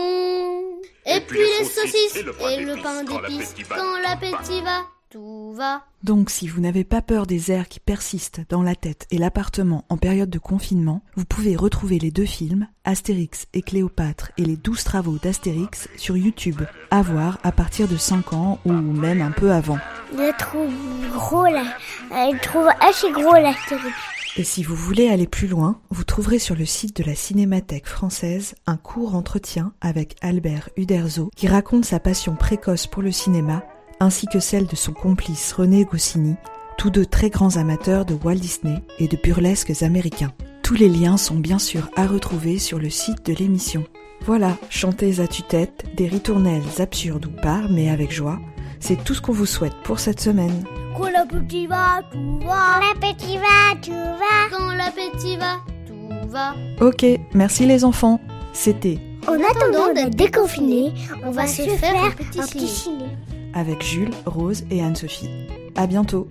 [1.06, 3.54] Et, puis, les saucisses et le pain d'épices.
[3.68, 5.84] Quand l'appétit va, tout va.
[6.02, 9.84] Donc si vous n'avez pas peur des airs qui persistent dans la tête et l'appartement
[9.88, 14.56] en période de confinement, vous pouvez retrouver les deux films, Astérix et Cléopâtre et les
[14.56, 19.30] 12 travaux d'Astérix sur YouTube, à voir à partir de 5 ans ou même un
[19.30, 19.78] peu avant.
[20.12, 20.72] Je trouve
[21.12, 21.62] gros là,
[22.10, 23.94] je trouve assez gros l'Astérix.
[24.36, 27.86] Et si vous voulez aller plus loin, vous trouverez sur le site de la Cinémathèque
[27.86, 33.62] française un court entretien avec Albert Uderzo qui raconte sa passion précoce pour le cinéma
[34.00, 36.36] ainsi que celle de son complice René Goscinny,
[36.78, 40.32] tous deux très grands amateurs de Walt Disney et de burlesques américains.
[40.62, 43.84] Tous les liens sont bien sûr à retrouver sur le site de l'émission.
[44.22, 48.38] Voilà, chantez à tue-tête, des ritournelles absurdes ou pas, mais avec joie.
[48.80, 50.64] C'est tout ce qu'on vous souhaite pour cette semaine.
[50.96, 52.80] Quand l'appétit va, tout va.
[52.80, 54.56] Quand l'appétit va, tout va.
[54.56, 56.54] Quand l'appétit va, tout va.
[56.80, 57.04] Ok,
[57.34, 58.20] merci les enfants.
[58.52, 60.92] C'était En attendant d'être déconfiné,
[61.24, 63.06] on va se faire un petit ciné.
[63.54, 65.30] Avec Jules, Rose et Anne-Sophie.
[65.76, 66.28] À bientôt.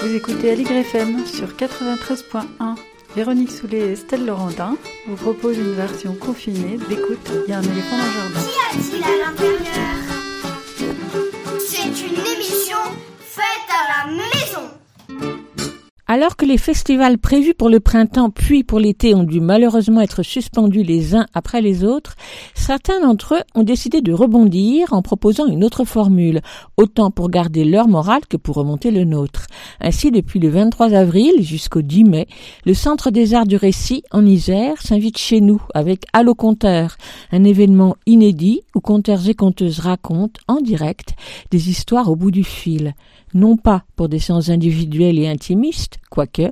[0.00, 2.76] Vous écoutez Aligre FM sur 93.1.
[3.16, 7.62] Véronique Soulet et Estelle Laurentin vous proposent une version confinée d'écoute Il y a un
[7.62, 8.40] éléphant dans le jardin.
[8.40, 9.58] Qu'y a-t-il à l'intérieur?
[11.58, 12.78] C'est une émission
[13.20, 14.77] faite à la maison.
[16.10, 20.22] Alors que les festivals prévus pour le printemps puis pour l'été ont dû malheureusement être
[20.22, 22.14] suspendus les uns après les autres,
[22.54, 26.40] certains d'entre eux ont décidé de rebondir en proposant une autre formule,
[26.78, 29.48] autant pour garder leur morale que pour remonter le nôtre.
[29.82, 32.26] Ainsi, depuis le 23 avril jusqu'au 10 mai,
[32.64, 36.96] le Centre des Arts du Récit en Isère s'invite chez nous avec Allo Conteur,
[37.32, 41.16] un événement inédit où conteurs et conteuses racontent en direct
[41.50, 42.94] des histoires au bout du fil
[43.34, 46.50] non pas pour des séances individuelles et intimistes, quoique,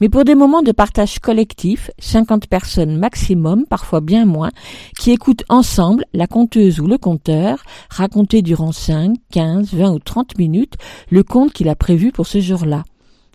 [0.00, 4.50] mais pour des moments de partage collectif, 50 personnes maximum, parfois bien moins,
[4.98, 10.38] qui écoutent ensemble la conteuse ou le conteur raconter durant 5, 15, 20 ou 30
[10.38, 10.74] minutes
[11.10, 12.84] le conte qu'il a prévu pour ce jour-là.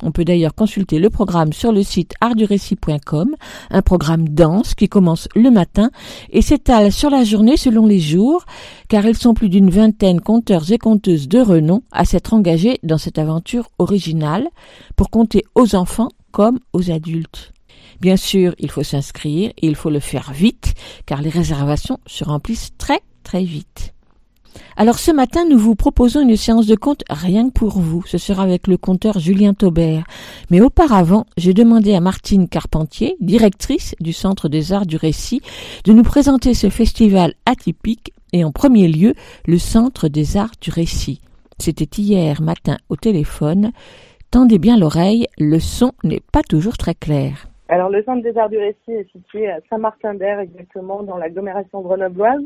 [0.03, 3.35] On peut d'ailleurs consulter le programme sur le site artdurécit.com,
[3.71, 5.89] un programme dense qui commence le matin
[6.29, 8.45] et s'étale sur la journée selon les jours,
[8.89, 12.99] car ils sont plus d'une vingtaine conteurs et conteuses de renom à s'être engagés dans
[12.99, 14.47] cette aventure originale
[14.95, 17.51] pour compter aux enfants comme aux adultes.
[17.99, 20.75] Bien sûr, il faut s'inscrire et il faut le faire vite,
[21.07, 23.95] car les réservations se remplissent très très vite.
[24.75, 28.03] Alors ce matin, nous vous proposons une séance de conte rien que pour vous.
[28.05, 30.05] Ce sera avec le conteur Julien Taubert.
[30.51, 35.41] Mais auparavant, j'ai demandé à Martine Carpentier, directrice du Centre des Arts du Récit,
[35.83, 39.13] de nous présenter ce festival atypique et en premier lieu
[39.47, 41.21] le Centre des Arts du Récit.
[41.59, 43.71] C'était hier matin au téléphone.
[44.29, 47.47] Tendez bien l'oreille, le son n'est pas toujours très clair.
[47.69, 52.43] Alors le Centre des Arts du Récit est situé à Saint-Martin-d'Air, exactement dans l'agglomération grenobloise.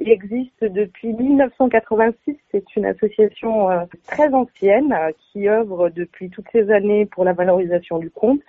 [0.00, 2.36] Il existe depuis 1986.
[2.52, 7.32] C'est une association euh, très ancienne euh, qui œuvre depuis toutes ces années pour la
[7.32, 8.40] valorisation du conte,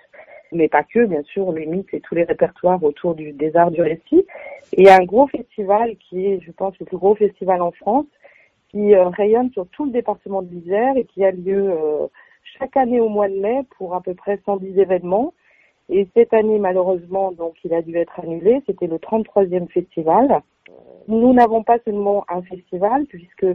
[0.52, 3.72] mais pas que, bien sûr, les mythes et tous les répertoires autour du, des arts
[3.72, 4.24] du récit.
[4.76, 8.06] Et un gros festival qui est, je pense, le plus gros festival en France,
[8.68, 12.06] qui euh, rayonne sur tout le département de l'Isère et qui a lieu euh,
[12.58, 15.34] chaque année au mois de mai pour à peu près 110 événements.
[15.88, 18.62] Et cette année, malheureusement, donc, il a dû être annulé.
[18.66, 20.42] C'était le 33e festival.
[21.08, 23.46] Nous n'avons pas seulement un festival, puisque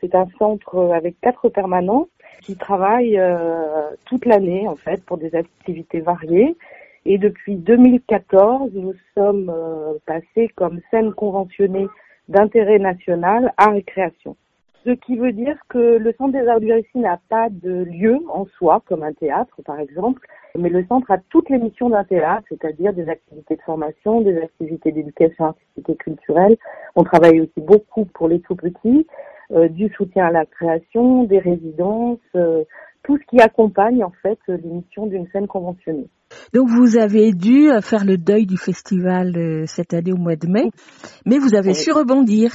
[0.00, 2.08] C'est un centre avec quatre permanents
[2.40, 6.56] qui travaillent euh, toute l'année en fait pour des activités variées.
[7.04, 11.86] Et depuis 2014, nous sommes euh, passés comme scène conventionnée
[12.28, 14.36] d'intérêt national à récréation.
[14.84, 18.18] Ce qui veut dire que le Centre des Arts du Récit n'a pas de lieu
[18.32, 20.26] en soi, comme un théâtre par exemple,
[20.58, 24.36] mais le centre a toutes les missions d'un théâtre, c'est-à-dire des activités de formation, des
[24.38, 26.56] activités d'éducation artistique et culturelle.
[26.96, 29.06] On travaille aussi beaucoup pour les tout-petits,
[29.52, 32.64] euh, du soutien à la création, des résidences, euh,
[33.02, 36.08] tout ce qui accompagne en fait les missions d'une scène conventionnée.
[36.54, 40.46] Donc vous avez dû faire le deuil du festival euh, cette année au mois de
[40.46, 40.70] mai,
[41.26, 41.74] mais vous avez Oui.
[41.74, 42.50] su rebondir.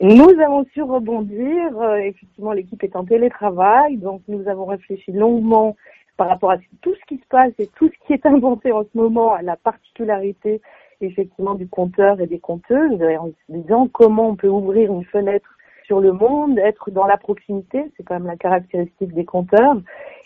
[0.00, 1.78] Nous avons su rebondir.
[1.80, 5.76] euh, effectivement, l'équipe est en télétravail, donc nous avons réfléchi longuement
[6.16, 8.82] par rapport à tout ce qui se passe et tout ce qui est inventé en
[8.82, 10.60] ce moment à la particularité
[11.00, 15.04] effectivement du conteur et des conteuses, et en se disant comment on peut ouvrir une
[15.04, 15.48] fenêtre
[15.84, 19.76] sur le monde, être dans la proximité, c'est quand même la caractéristique des conteurs,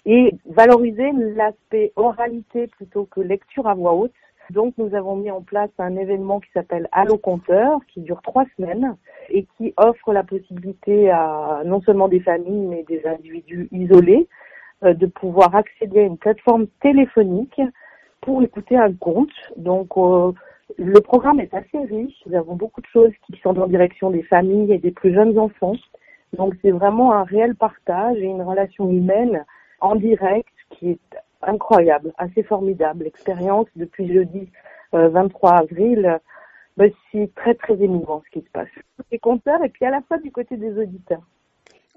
[0.07, 4.13] et valoriser l'aspect oralité plutôt que lecture à voix haute.
[4.51, 8.45] Donc nous avons mis en place un événement qui s'appelle Allo Conteur, qui dure trois
[8.57, 8.97] semaines
[9.29, 14.27] et qui offre la possibilité à non seulement des familles mais des individus isolés
[14.83, 17.61] de pouvoir accéder à une plateforme téléphonique
[18.21, 19.33] pour écouter un conte.
[19.57, 20.33] Donc euh,
[20.77, 22.17] le programme est assez riche.
[22.27, 25.39] Nous avons beaucoup de choses qui sont en direction des familles et des plus jeunes
[25.39, 25.77] enfants.
[26.37, 29.45] Donc c'est vraiment un réel partage et une relation humaine
[29.81, 33.05] en direct qui est incroyable, assez formidable.
[33.05, 34.51] L'expérience depuis jeudi
[34.95, 36.19] euh, 23 avril, euh,
[36.77, 38.69] ben, c'est très très émouvant ce qui se passe.
[39.11, 41.23] Les compteurs et puis à la fois du côté des auditeurs.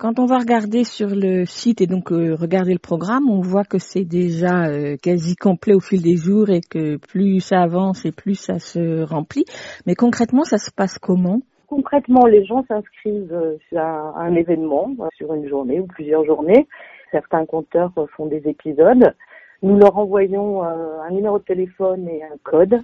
[0.02, 3.64] Quand on va regarder sur le site et donc euh, regarder le programme, on voit
[3.64, 8.04] que c'est déjà euh, quasi complet au fil des jours et que plus ça avance
[8.04, 9.46] et plus ça se remplit.
[9.86, 11.42] Mais concrètement, ça se passe comment?
[11.68, 16.68] Concrètement, les gens s'inscrivent euh, sur un, événement, euh, sur une journée ou plusieurs journées.
[17.12, 19.14] Certains compteurs font des épisodes.
[19.62, 22.82] Nous leur envoyons euh, un numéro de téléphone et un code.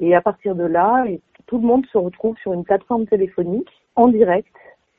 [0.00, 1.04] Et à partir de là,
[1.46, 4.48] tout le monde se retrouve sur une plateforme téléphonique en direct.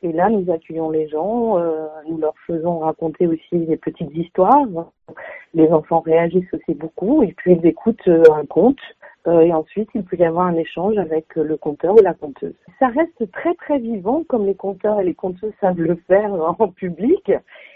[0.02, 4.66] Et là, nous accueillons les gens, euh, nous leur faisons raconter aussi des petites histoires.
[5.54, 8.80] Les enfants réagissent aussi beaucoup et puis ils écoutent euh, un conte.
[9.28, 12.14] Euh, et ensuite, il peut y avoir un échange avec euh, le conteur ou la
[12.14, 12.54] conteuse.
[12.80, 16.68] Ça reste très très vivant, comme les conteurs et les conteuses savent le faire en
[16.70, 17.32] public.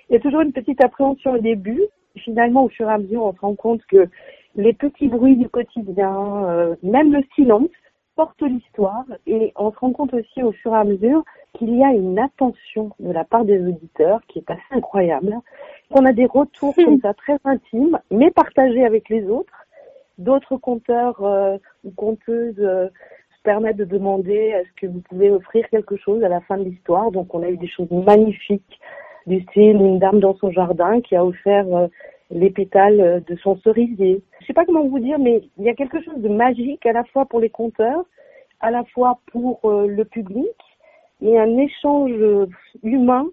[0.09, 1.81] Il y a toujours une petite appréhension au début.
[2.17, 4.07] Finalement, au fur et à mesure, on se rend compte que
[4.55, 7.69] les petits bruits du quotidien, euh, même le silence,
[8.15, 11.23] porte l'histoire et on se rend compte aussi au fur et à mesure
[11.53, 15.35] qu'il y a une attention de la part des auditeurs qui est assez incroyable.
[15.91, 19.53] On a des retours comme ça très intimes, mais partagés avec les autres.
[20.17, 22.87] D'autres conteurs euh, ou conteuses euh,
[23.35, 26.63] se permettent de demander est-ce que vous pouvez offrir quelque chose à la fin de
[26.63, 27.11] l'histoire?
[27.11, 28.79] Donc on a eu des choses magnifiques
[29.25, 31.87] du style une dame dans son jardin qui a offert euh,
[32.31, 34.21] les pétales euh, de son cerisier.
[34.41, 36.93] Je sais pas comment vous dire, mais il y a quelque chose de magique à
[36.93, 38.05] la fois pour les conteurs,
[38.59, 40.47] à la fois pour euh, le public,
[41.21, 42.47] et un échange euh,
[42.83, 43.25] humain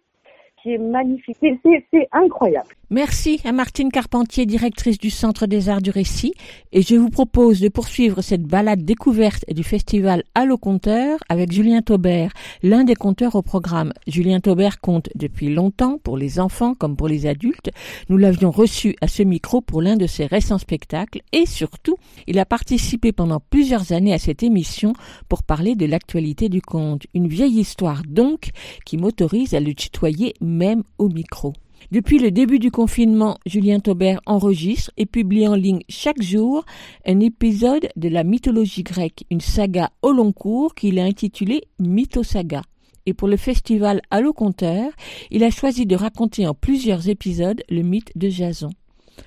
[0.63, 1.37] qui est magnifique.
[1.41, 2.69] C'est- incroyable.
[2.91, 6.33] Merci à Martine Carpentier, directrice du Centre des Arts du Récit,
[6.73, 11.83] et je vous propose de poursuivre cette balade découverte du festival Allo Conteur avec Julien
[11.83, 12.33] Taubert,
[12.65, 13.93] l'un des conteurs au programme.
[14.09, 17.71] Julien Taubert compte depuis longtemps pour les enfants comme pour les adultes.
[18.09, 21.97] Nous l'avions reçu à ce micro pour l'un de ses récents spectacles et surtout,
[22.27, 24.95] il a participé pendant plusieurs années à cette émission
[25.29, 27.07] pour parler de l'actualité du conte.
[27.15, 28.51] Une vieille histoire donc
[28.85, 31.53] qui m'autorise à le tutoyer même au micro.
[31.91, 36.65] Depuis le début du confinement, Julien Taubert enregistre et publie en ligne chaque jour
[37.07, 42.63] un épisode de la mythologie grecque, une saga au long cours qu'il a intitulée Mythosaga.
[43.07, 44.91] Et pour le festival Allo Conteur,
[45.31, 48.71] il a choisi de raconter en plusieurs épisodes le mythe de Jason.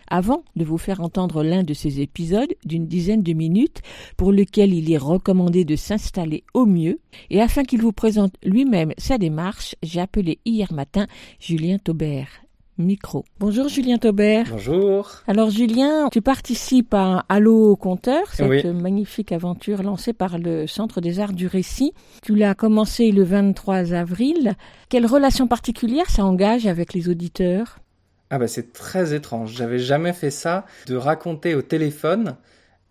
[0.07, 3.81] Avant de vous faire entendre l'un de ces épisodes d'une dizaine de minutes
[4.17, 8.93] pour lequel il est recommandé de s'installer au mieux, et afin qu'il vous présente lui-même
[8.97, 11.07] sa démarche, j'ai appelé hier matin
[11.39, 12.27] Julien Taubert.
[12.79, 13.23] Micro.
[13.39, 14.47] Bonjour Julien Taubert.
[14.49, 15.11] Bonjour.
[15.27, 18.63] Alors Julien, tu participes à Allo Conteur, cette Oui.
[18.73, 21.93] magnifique aventure lancée par le Centre des Arts du Récit.
[22.23, 24.53] Tu l'as commencé le 23 avril.
[24.89, 27.77] Quelle relation particulière ça engage avec les auditeurs?
[28.35, 32.35] Ah bah c'est très étrange, j'avais jamais fait ça, de raconter au téléphone.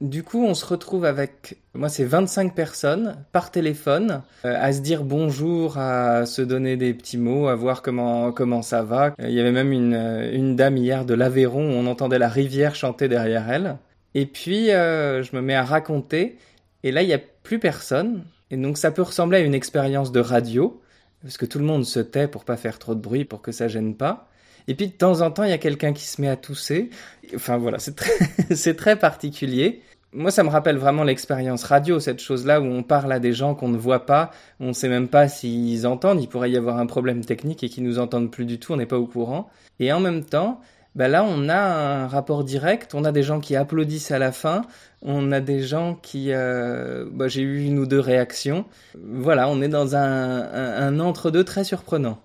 [0.00, 4.78] Du coup, on se retrouve avec, moi c'est 25 personnes par téléphone, euh, à se
[4.78, 9.16] dire bonjour, à se donner des petits mots, à voir comment comment ça va.
[9.18, 9.96] Il y avait même une,
[10.32, 13.78] une dame hier de l'Aveyron, on entendait la rivière chanter derrière elle.
[14.14, 16.38] Et puis, euh, je me mets à raconter,
[16.84, 18.22] et là, il n'y a plus personne.
[18.52, 20.80] Et donc, ça peut ressembler à une expérience de radio,
[21.20, 23.50] parce que tout le monde se tait pour pas faire trop de bruit, pour que
[23.50, 24.28] ça gêne pas.
[24.68, 26.90] Et puis de temps en temps, il y a quelqu'un qui se met à tousser.
[27.34, 29.82] Enfin voilà, c'est très, très particulier.
[30.14, 33.54] Moi, ça me rappelle vraiment l'expérience radio, cette chose-là où on parle à des gens
[33.54, 36.76] qu'on ne voit pas, on ne sait même pas s'ils entendent, il pourrait y avoir
[36.76, 39.48] un problème technique et qu'ils nous entendent plus du tout, on n'est pas au courant.
[39.80, 40.60] Et en même temps,
[40.94, 44.32] ben là, on a un rapport direct, on a des gens qui applaudissent à la
[44.32, 44.62] fin,
[45.00, 46.26] on a des gens qui...
[46.32, 48.66] Euh, bah, J'ai eu une ou deux réactions.
[49.02, 52.18] Voilà, on est dans un, un entre-deux très surprenant.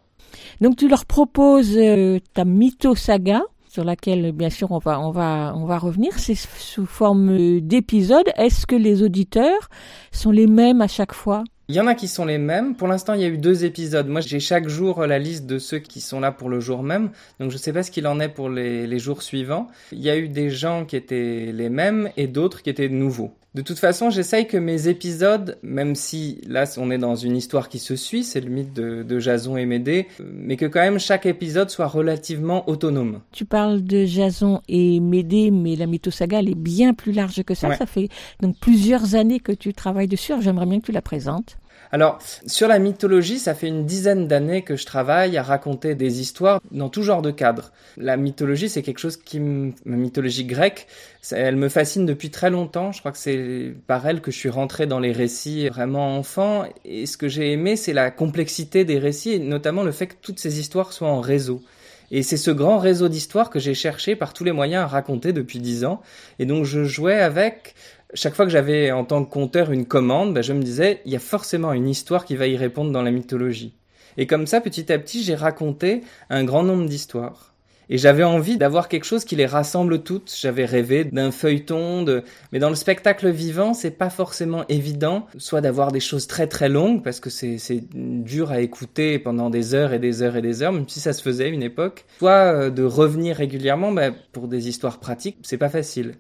[0.61, 5.11] Donc tu leur proposes euh, ta mytho saga sur laquelle bien sûr on va on
[5.11, 9.69] va on va revenir c'est sous forme d'épisodes est-ce que les auditeurs
[10.11, 11.43] sont les mêmes à chaque fois?
[11.69, 12.77] Il y en a qui sont les mêmes.
[12.77, 14.07] Pour l'instant, il y a eu deux épisodes.
[14.07, 17.09] Moi, j'ai chaque jour la liste de ceux qui sont là pour le jour même.
[17.41, 19.67] Donc, je sais pas ce qu'il en est pour les jours suivants.
[19.91, 23.33] Il y a eu des gens qui étaient les mêmes et d'autres qui étaient nouveaux.
[23.57, 27.69] De toute façon, j'essaye que mes épisodes, même si là on est dans une histoire
[27.69, 30.99] qui se suit, c'est le mythe de, de, Jason et Médée, mais que quand même
[30.99, 33.21] chaque épisode soit relativement autonome.
[33.31, 37.55] Tu parles de Jason et Médée, mais la mythosaga elle est bien plus large que
[37.55, 37.69] ça.
[37.69, 37.77] Ouais.
[37.77, 38.09] Ça fait
[38.41, 40.33] donc plusieurs années que tu travailles dessus.
[40.39, 41.57] J'aimerais bien que tu la présentes.
[41.91, 46.19] Alors, sur la mythologie, ça fait une dizaine d'années que je travaille à raconter des
[46.19, 47.71] histoires dans tout genre de cadre.
[47.95, 49.71] La mythologie, c'est quelque chose qui me...
[49.85, 50.87] Mythologie grecque,
[51.31, 52.91] elle me fascine depuis très longtemps.
[52.91, 56.65] Je crois que c'est par elle que je suis rentré dans les récits vraiment enfant.
[56.83, 60.15] Et ce que j'ai aimé, c'est la complexité des récits, et notamment le fait que
[60.21, 61.61] toutes ces histoires soient en réseau.
[62.09, 65.33] Et c'est ce grand réseau d'histoires que j'ai cherché par tous les moyens à raconter
[65.33, 66.01] depuis dix ans.
[66.39, 67.75] Et donc je jouais avec
[68.13, 71.11] chaque fois que j'avais en tant que conteur une commande, ben, je me disais, il
[71.11, 73.75] y a forcément une histoire qui va y répondre dans la mythologie.
[74.17, 77.53] Et comme ça, petit à petit, j'ai raconté un grand nombre d'histoires.
[77.89, 80.33] Et j'avais envie d'avoir quelque chose qui les rassemble toutes.
[80.37, 82.23] J'avais rêvé d'un feuilleton, de...
[82.51, 86.67] mais dans le spectacle vivant, c'est pas forcément évident, soit d'avoir des choses très très
[86.67, 87.59] longues, parce que c'est,
[87.93, 91.13] dur à écouter pendant des heures et des heures et des heures, même si ça
[91.13, 95.57] se faisait à une époque, soit de revenir régulièrement, ben, pour des histoires pratiques, c'est
[95.57, 96.15] pas facile.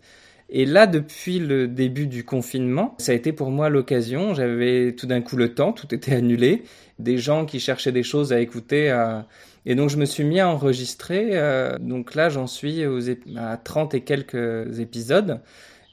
[0.49, 4.33] Et là, depuis le début du confinement, ça a été pour moi l'occasion.
[4.33, 6.63] J'avais tout d'un coup le temps, tout était annulé.
[6.99, 8.89] Des gens qui cherchaient des choses à écouter.
[9.69, 11.31] Et donc, je me suis mis à enregistrer.
[11.33, 15.41] Euh, donc là, j'en suis aux à 30 et quelques épisodes.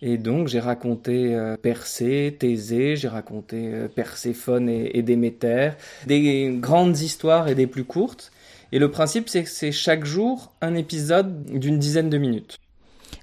[0.01, 5.71] Et donc, j'ai raconté euh, Persée, Thésée, j'ai raconté euh, Perséphone et, et Déméter,
[6.07, 8.31] des grandes histoires et des plus courtes.
[8.71, 12.61] Et le principe, c'est que c'est chaque jour un épisode d'une dizaine de minutes.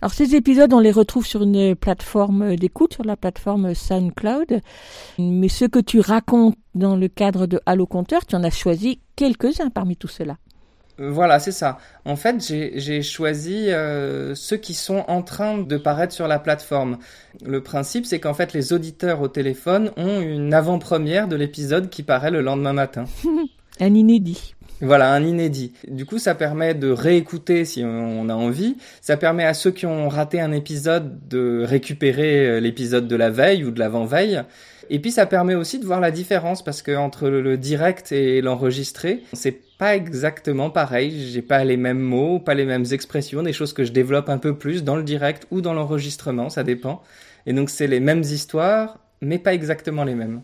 [0.01, 4.61] Alors ces épisodes, on les retrouve sur une plateforme d'écoute, sur la plateforme SoundCloud.
[5.19, 8.99] Mais ceux que tu racontes dans le cadre de Allo Compteur, tu en as choisi
[9.15, 10.37] quelques-uns parmi tout cela.
[10.97, 11.77] Voilà, c'est ça.
[12.05, 16.97] En fait, j'ai choisi euh, ceux qui sont en train de paraître sur la plateforme.
[17.45, 22.01] Le principe, c'est qu'en fait, les auditeurs au téléphone ont une avant-première de l'épisode qui
[22.01, 23.05] paraît le lendemain matin.
[23.79, 24.55] Un inédit.
[24.81, 25.73] Voilà, un inédit.
[25.87, 28.77] Du coup, ça permet de réécouter si on a envie.
[28.99, 33.63] Ça permet à ceux qui ont raté un épisode de récupérer l'épisode de la veille
[33.63, 34.43] ou de l'avant-veille.
[34.89, 38.41] Et puis, ça permet aussi de voir la différence parce que entre le direct et
[38.41, 41.29] l'enregistré, c'est pas exactement pareil.
[41.31, 44.37] J'ai pas les mêmes mots, pas les mêmes expressions, des choses que je développe un
[44.37, 47.03] peu plus dans le direct ou dans l'enregistrement, ça dépend.
[47.45, 50.41] Et donc, c'est les mêmes histoires, mais pas exactement les mêmes.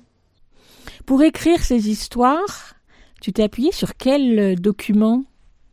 [1.05, 2.76] Pour écrire ces histoires,
[3.21, 5.23] tu t'es appuyé sur quel document?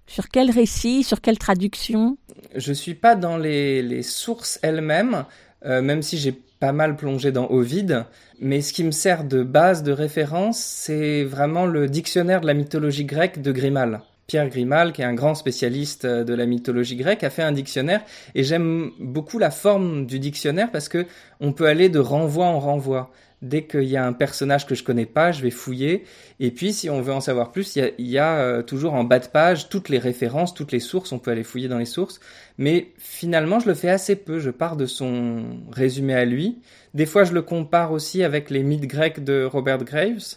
[0.07, 1.03] Sur quel récit?
[1.03, 2.17] Sur quelle traduction?
[2.55, 5.25] Je suis pas dans les, sources elles-mêmes,
[5.65, 8.05] euh, même si j'ai pas mal plongé dans Ovid.
[8.41, 12.55] Mais ce qui me sert de base de référence, c'est vraiment le dictionnaire de la
[12.55, 14.01] mythologie grecque de Grimal.
[14.27, 18.03] Pierre Grimal, qui est un grand spécialiste de la mythologie grecque, a fait un dictionnaire
[18.35, 21.07] et j'aime beaucoup la forme du dictionnaire parce que
[21.41, 23.11] on peut aller de renvoi en renvoi
[23.43, 26.05] dès qu'il y a un personnage que je connais pas, je vais fouiller.
[26.41, 29.19] Et puis, si on veut en savoir plus, il y a, euh, toujours en bas
[29.19, 31.13] de page toutes les références, toutes les sources.
[31.13, 32.21] On peut aller fouiller dans les sources.
[32.59, 34.39] Mais finalement, je le fais assez peu.
[34.39, 36.59] Je pars de son résumé à lui.
[36.95, 40.37] Des fois, je le compare aussi avec les mythes grecs de Robert Graves.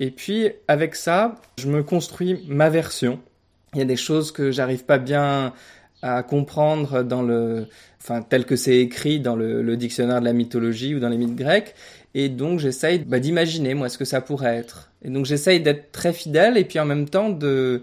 [0.00, 3.20] Et puis, avec ça, je me construis ma version.
[3.74, 5.52] Il y a des choses que j'arrive pas bien
[6.02, 7.66] à comprendre dans le,
[8.04, 11.16] enfin, tel que c'est écrit dans le, le, dictionnaire de la mythologie ou dans les
[11.16, 11.74] mythes grecs.
[12.14, 14.90] Et donc, j'essaye bah, d'imaginer, moi, ce que ça pourrait être.
[15.02, 17.82] Et donc, j'essaye d'être très fidèle et puis en même temps de,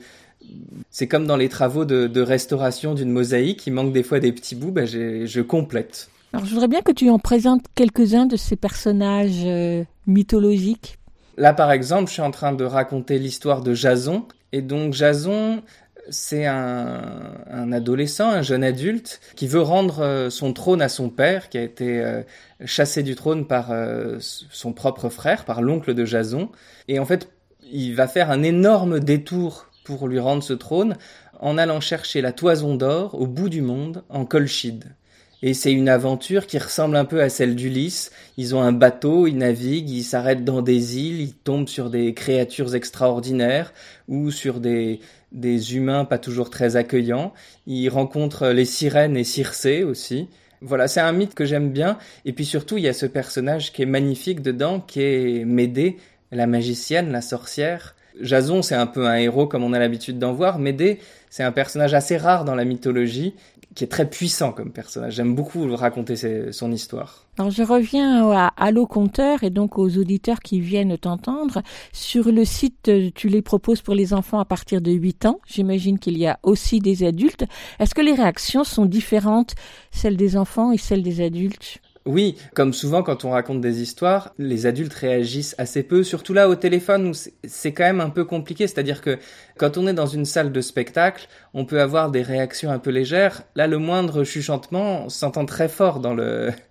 [0.90, 4.32] c'est comme dans les travaux de, de restauration d'une mosaïque, il manque des fois des
[4.32, 6.10] petits bouts, bah, je complète.
[6.34, 10.98] Alors, je voudrais bien que tu en présentes quelques-uns de ces personnages euh, mythologiques.
[11.38, 14.26] Là, par exemple, je suis en train de raconter l'histoire de Jason.
[14.54, 15.62] Et donc, Jason,
[16.10, 21.58] c'est un, adolescent, un jeune adulte, qui veut rendre son trône à son père, qui
[21.58, 22.22] a été euh,
[22.66, 26.50] chassé du trône par euh, son propre frère, par l'oncle de Jason.
[26.88, 27.30] Et en fait,
[27.72, 30.96] il va faire un énorme détour pour lui rendre ce trône
[31.40, 34.96] en allant chercher la toison d'or au bout du monde en Colchide.
[35.44, 38.12] Et c'est une aventure qui ressemble un peu à celle d'Ulysse.
[38.38, 42.14] Ils ont un bateau, ils naviguent, ils s'arrêtent dans des îles, ils tombent sur des
[42.14, 43.74] créatures extraordinaires
[44.08, 45.00] ou sur des,
[45.32, 47.34] des humains pas toujours très accueillants.
[47.68, 50.28] Ils rencontrent les sirènes et Circé aussi.
[50.62, 51.98] Voilà, c'est un mythe que j'aime bien.
[52.26, 55.98] Et puis surtout, il y a ce personnage qui est magnifique dedans, qui est Médée,
[56.32, 57.96] la magicienne, la sorcière.
[58.20, 60.60] Jason, c'est un peu un héros comme on a l'habitude d'en voir.
[60.60, 63.34] Médée, c'est un personnage assez rare dans la mythologie,
[63.76, 65.16] qui est très puissant comme personnage.
[65.16, 66.16] J'aime beaucoup raconter
[66.52, 67.26] son histoire.
[67.38, 71.62] Alors je reviens à Allo Conteur et donc aux auditeurs qui viennent t'entendre.
[71.94, 75.40] Sur le site, euh, tu les proposes pour les enfants à partir de 8 ans.
[75.48, 77.46] J'imagine qu'il y a aussi des adultes.
[77.80, 79.56] Est-ce que les réactions sont différentes,
[79.92, 81.82] celles des enfants et celles des adultes?
[82.08, 86.50] Oui, comme souvent quand on raconte des histoires, les adultes réagissent assez peu, surtout là
[86.50, 89.20] au téléphone où c'est- quand même un peu compliqué, c'est-à-dire que
[89.58, 92.90] quand on est dans une salle de spectacle, on peut avoir des réactions un peu
[92.90, 93.44] légères.
[93.56, 96.52] Là, le moindre chuchotement s'entend très fort dans le...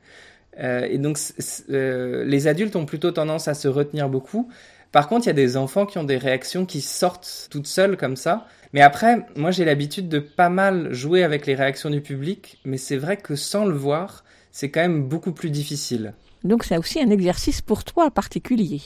[0.61, 1.19] Euh, et donc
[1.71, 4.51] euh, les adultes ont plutôt tendance à se retenir beaucoup.
[4.93, 7.97] Par contre, il y a des enfants qui ont des réactions qui sortent toutes seules
[7.97, 8.47] comme ça.
[8.73, 12.77] Mais après, moi j'ai l'habitude de pas mal jouer avec les réactions du public, mais
[12.79, 16.15] c'est vrai que sans le voir, c'est quand même beaucoup plus difficile.
[16.45, 18.81] Donc c'est aussi un exercice pour toi particulier.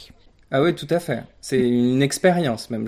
[0.51, 1.25] Ah oui, tout à fait.
[1.41, 2.87] C'est une expérience même.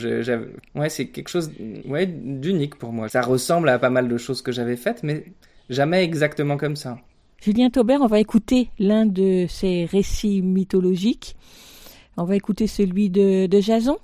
[0.75, 1.51] Ouais, c'est quelque chose
[1.87, 3.09] ouais, d'unique pour moi.
[3.09, 5.25] Ça ressemble à pas mal de choses que j'avais faites, mais
[5.69, 6.99] jamais exactement comme ça.
[7.41, 11.37] Julien Taubert, on va écouter l'un de ces récits mythologiques.
[12.17, 13.99] On va écouter celui de, de Jason.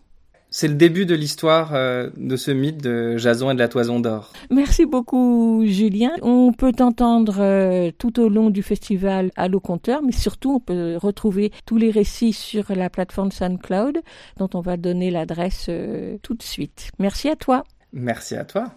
[0.55, 4.01] C'est le début de l'histoire euh, de ce mythe de Jason et de la toison
[4.01, 4.35] d'or.
[4.51, 6.13] Merci beaucoup, Julien.
[6.21, 10.99] On peut t'entendre euh, tout au long du festival Allo Conteur, mais surtout, on peut
[10.99, 14.03] retrouver tous les récits sur la plateforme SoundCloud,
[14.37, 16.91] dont on va donner l'adresse euh, tout de suite.
[16.99, 17.65] Merci à toi.
[17.95, 18.75] Merci à toi.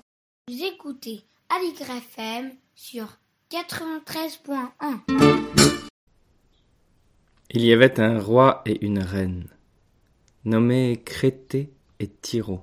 [0.47, 3.17] Vous écoutez Aligre FM sur
[3.51, 5.81] 93.1.
[7.51, 9.49] Il y avait un roi et une reine,
[10.45, 12.61] nommés Crété et Tyro,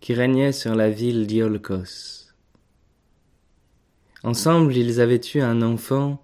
[0.00, 2.32] qui régnaient sur la ville d'Iolcos.
[4.22, 6.22] Ensemble, ils avaient eu un enfant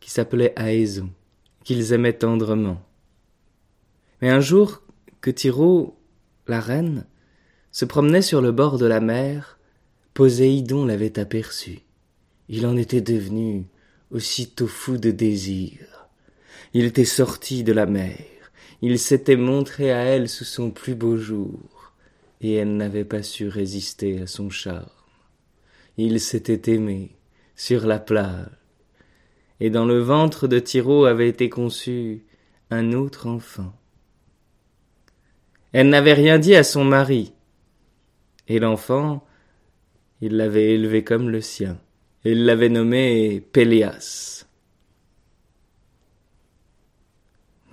[0.00, 1.10] qui s'appelait Aéson,
[1.64, 2.80] qu'ils aimaient tendrement.
[4.20, 4.82] Mais un jour
[5.20, 5.98] que Tyro,
[6.46, 7.06] la reine,
[7.72, 9.58] se promenait sur le bord de la mer,
[10.12, 11.80] Poséidon l'avait aperçu.
[12.48, 13.66] Il en était devenu
[14.10, 16.08] aussitôt fou de désir.
[16.72, 18.18] Il était sorti de la mer,
[18.86, 21.94] il s'était montré à elle sous son plus beau jour,
[22.42, 24.84] et elle n'avait pas su résister à son charme.
[25.96, 27.16] Il s'était aimé
[27.56, 28.50] sur la plage,
[29.58, 32.26] et dans le ventre de Tyro avait été conçu
[32.68, 33.72] un autre enfant.
[35.72, 37.32] Elle n'avait rien dit à son mari,
[38.48, 39.26] et l'enfant,
[40.20, 41.80] il l'avait élevé comme le sien.
[42.26, 44.44] Il l'avait nommé Péléas.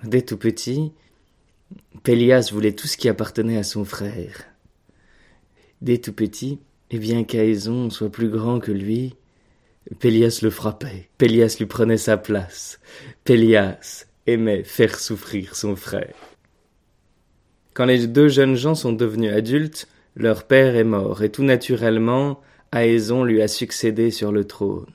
[0.04, 0.94] Dès tout petit,
[2.02, 4.44] Pélias voulait tout ce qui appartenait à son frère.
[5.80, 6.58] Dès tout petit,
[6.90, 9.14] et bien qu'Aéson soit plus grand que lui,
[9.98, 12.80] Pélias le frappait, Pélias lui prenait sa place,
[13.24, 16.14] Pélias aimait faire souffrir son frère.
[17.74, 22.40] Quand les deux jeunes gens sont devenus adultes, leur père est mort, et tout naturellement,
[22.70, 24.86] Aéson lui a succédé sur le trône.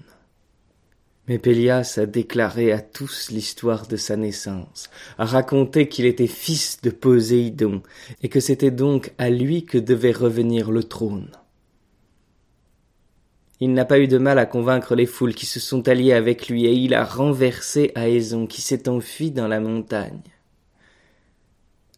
[1.27, 6.81] Mais Pélias a déclaré à tous l'histoire de sa naissance, a raconté qu'il était fils
[6.81, 7.81] de Poséidon,
[8.21, 11.31] et que c'était donc à lui que devait revenir le trône.
[13.59, 16.47] Il n'a pas eu de mal à convaincre les foules qui se sont alliées avec
[16.47, 20.21] lui, et il a renversé Aéson, qui s'est enfui dans la montagne.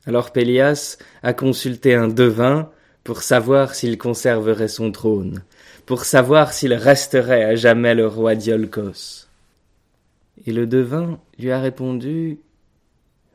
[0.06, 2.72] Alors Pélias a consulté un devin
[3.04, 5.44] pour savoir s'il conserverait son trône,
[5.90, 9.26] pour savoir s'il resterait à jamais le roi d'Iolcos.
[10.46, 12.38] Et le devin lui a répondu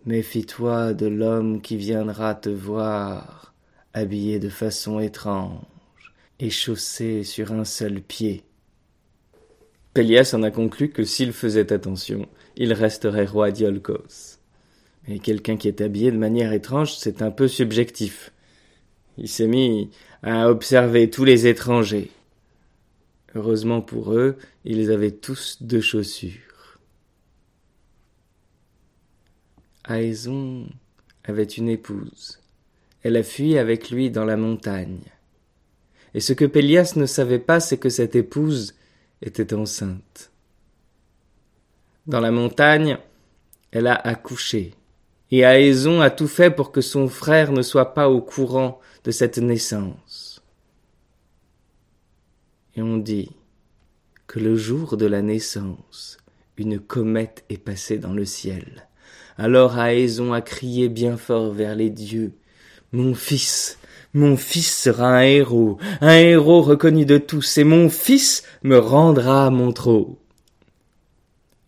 [0.07, 3.55] Méfie-toi de l'homme qui viendra te voir,
[3.93, 5.65] habillé de façon étrange
[6.39, 8.45] et chaussé sur un seul pied.
[9.93, 14.39] Pélias en a conclu que s'il faisait attention, il resterait roi d'Iolcos.
[15.09, 18.31] Mais quelqu'un qui est habillé de manière étrange, c'est un peu subjectif.
[19.19, 19.91] Il s'est mis
[20.23, 22.13] à observer tous les étrangers.
[23.35, 26.79] Heureusement pour eux, ils avaient tous deux chaussures.
[29.85, 30.67] Aéson
[31.25, 32.41] avait une épouse.
[33.03, 35.03] Elle a fui avec lui dans la montagne.
[36.15, 38.75] Et ce que Pélias ne savait pas, c'est que cette épouse
[39.21, 40.31] était enceinte.
[42.07, 42.99] Dans la montagne,
[43.73, 44.75] elle a accouché,
[45.31, 49.11] Et Aéson a tout fait pour que son frère ne soit pas au courant de
[49.11, 50.34] cette naissance.
[52.77, 53.31] Et on dit
[54.27, 56.19] que le jour de la naissance,
[56.57, 58.89] une comète est passée dans le ciel.
[59.37, 62.33] Alors Aéson a crié bien fort vers les dieux.
[62.93, 63.79] Mon fils,
[64.13, 69.51] mon fils sera un héros, un héros reconnu de tous, et mon fils me rendra
[69.51, 70.15] mon trône.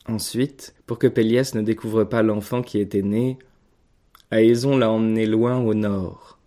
[0.08, 3.38] Ensuite, pour que Pélias ne découvre pas l'enfant qui était né,
[4.30, 6.38] Aéson l'a emmené loin au nord,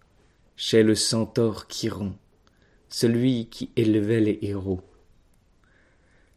[0.56, 2.14] chez le centaure Chiron,
[2.90, 4.82] celui qui élevait les héros.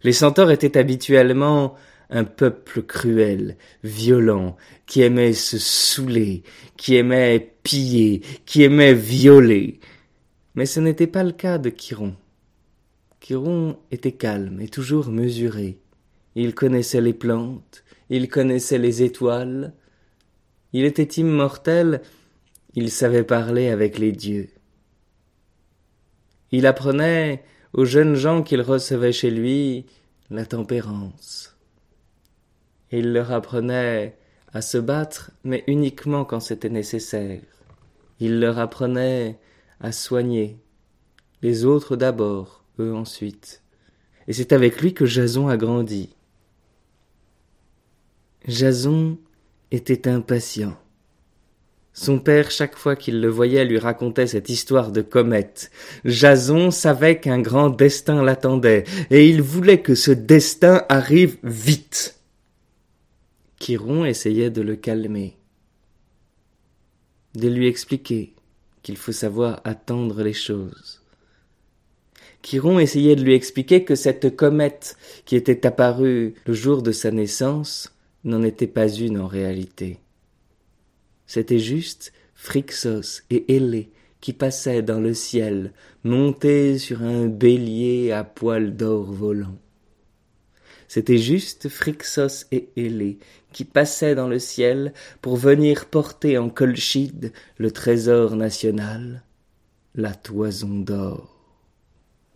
[0.03, 1.77] Les centaures étaient habituellement
[2.11, 6.43] un peuple cruel, violent, qui aimait se saouler,
[6.77, 9.81] qui aimait piller, qui aimait violer.
[10.55, 12.15] Mais ce n'était pas le cas de Chiron.
[13.21, 15.79] Chiron était calme et toujours mesuré.
[16.35, 19.73] Il connaissait les plantes, il connaissait les étoiles.
[20.75, 22.03] Il était immortel,
[22.75, 24.49] il savait parler avec les dieux.
[26.53, 29.87] Il apprenait aux jeunes gens qu'il recevait chez lui
[30.31, 31.53] la tempérance
[32.93, 34.17] il leur apprenait
[34.53, 37.41] à se battre, mais uniquement quand c'était nécessaire.
[38.21, 39.39] Il leur apprenait
[39.81, 40.59] à soigner,
[41.41, 43.63] les autres d'abord, eux ensuite.
[44.29, 46.15] Et c'est avec lui que Jason a grandi.
[48.47, 49.19] Jason
[49.71, 50.77] était impatient.
[51.95, 55.71] Son père, chaque fois qu'il le voyait, lui racontait cette histoire de comète.
[56.05, 62.19] Jason savait qu'un grand destin l'attendait, et il voulait que ce destin arrive vite.
[63.59, 65.37] Chiron essayait de le calmer,
[67.35, 68.35] de lui expliquer
[68.83, 71.03] qu'il faut savoir attendre les choses.
[72.43, 77.13] Chiron essayait de lui expliquer que cette comète qui était apparue le jour de sa
[77.13, 79.99] naissance n'en était pas une en réalité.
[81.33, 85.73] C'était juste Phrixos et Hélé qui passaient dans le ciel,
[86.05, 89.57] montés sur un bélier à poils d'or volant.
[90.89, 93.19] C'était juste Phrixos et Hélé
[93.51, 99.25] qui passaient dans le ciel pour venir porter en Colchide le trésor national,
[99.95, 101.35] la toison d'or.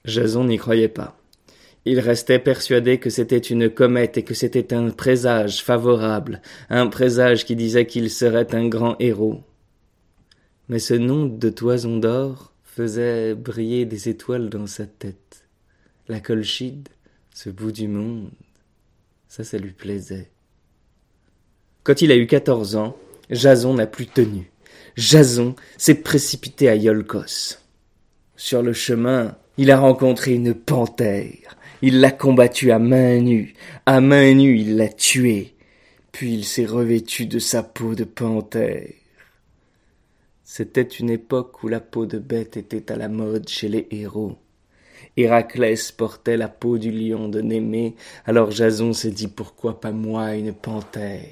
[0.06, 1.15] Jason n'y croyait pas.
[1.88, 7.44] Il restait persuadé que c'était une comète et que c'était un présage favorable, un présage
[7.44, 9.44] qui disait qu'il serait un grand héros.
[10.68, 15.46] Mais ce nom de toison d'or faisait briller des étoiles dans sa tête.
[16.08, 16.88] La Colchide,
[17.32, 18.32] ce bout du monde,
[19.28, 20.30] ça, ça lui plaisait.
[21.84, 22.96] Quand il a eu quatorze ans,
[23.30, 24.50] Jason n'a plus tenu.
[24.96, 27.58] Jason s'est précipité à Yolkos.
[28.34, 31.55] Sur le chemin, il a rencontré une panthère.
[31.82, 33.54] Il l'a combattue à main nue.
[33.84, 35.54] À main nue, il l'a tuée.
[36.12, 38.88] Puis il s'est revêtu de sa peau de panthère.
[40.44, 44.38] C'était une époque où la peau de bête était à la mode chez les héros.
[45.16, 50.34] Héraclès portait la peau du lion de Némée, alors Jason s'est dit pourquoi pas moi
[50.34, 51.24] une panthère?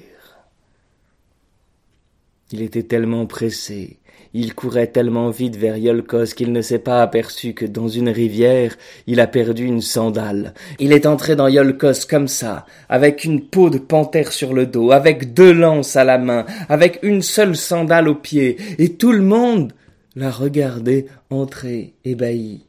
[2.51, 3.99] Il était tellement pressé,
[4.37, 8.75] il courait tellement vite vers Yolkos qu'il ne s'est pas aperçu que dans une rivière
[9.07, 10.53] il a perdu une sandale.
[10.77, 14.91] Il est entré dans Yolkos comme ça, avec une peau de panthère sur le dos,
[14.91, 19.21] avec deux lances à la main, avec une seule sandale au pied, et tout le
[19.21, 19.71] monde
[20.17, 22.65] l'a regardé entrer ébahi.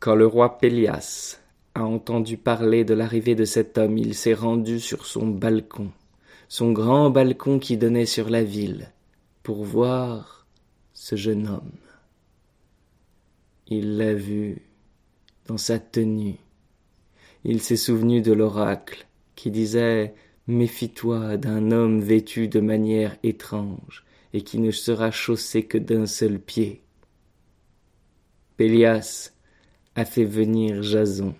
[0.00, 1.38] Quand le roi Pélias
[1.76, 5.92] a entendu parler de l'arrivée de cet homme, il s'est rendu sur son balcon,
[6.48, 8.88] son grand balcon qui donnait sur la ville,
[9.44, 10.46] pour voir
[10.94, 11.78] ce jeune homme.
[13.68, 14.62] Il l'a vu
[15.46, 16.38] dans sa tenue.
[17.44, 20.14] Il s'est souvenu de l'oracle qui disait
[20.46, 26.40] Méfie-toi d'un homme vêtu de manière étrange et qui ne sera chaussé que d'un seul
[26.40, 26.82] pied.
[28.56, 29.32] Pélias
[29.94, 31.34] a fait venir Jason.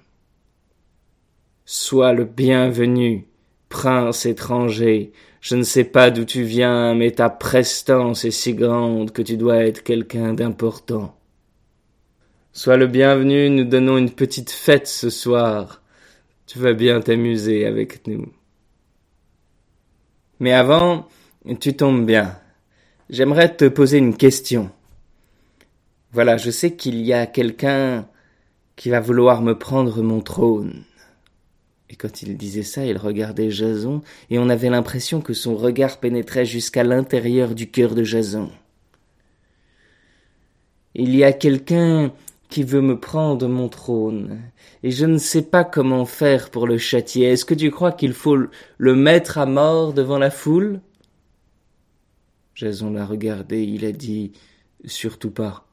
[1.65, 3.27] Sois le bienvenu,
[3.71, 5.13] prince étranger.
[5.45, 9.37] Je ne sais pas d'où tu viens, mais ta prestance est si grande que tu
[9.37, 11.15] dois être quelqu'un d'important.
[12.55, 15.83] Sois le bienvenu, nous donnons une petite fête ce soir.
[16.47, 18.33] Tu vas bien t'amuser avec nous.
[20.41, 21.09] Mais avant,
[21.61, 22.39] tu tombes bien.
[23.11, 24.71] J'aimerais te poser une question.
[26.13, 28.09] Voilà, je sais qu'il y a quelqu'un
[28.77, 30.85] qui va vouloir me prendre mon trône.
[31.91, 36.01] Et quand il disait ça, il regardait Jason, et on avait l'impression que son regard
[36.01, 38.51] pénétrait jusqu'à l'intérieur du cœur de Jason.
[40.95, 42.13] Il y a quelqu'un
[42.49, 44.41] qui veut me prendre mon trône,
[44.83, 47.27] et je ne sais pas comment faire pour le châtier.
[47.27, 48.39] Est-ce que tu crois qu'il faut
[48.79, 50.81] le mettre à mort devant la foule?
[52.55, 54.33] Jason l'a regardé, il a dit
[54.85, 55.67] Surtout pas.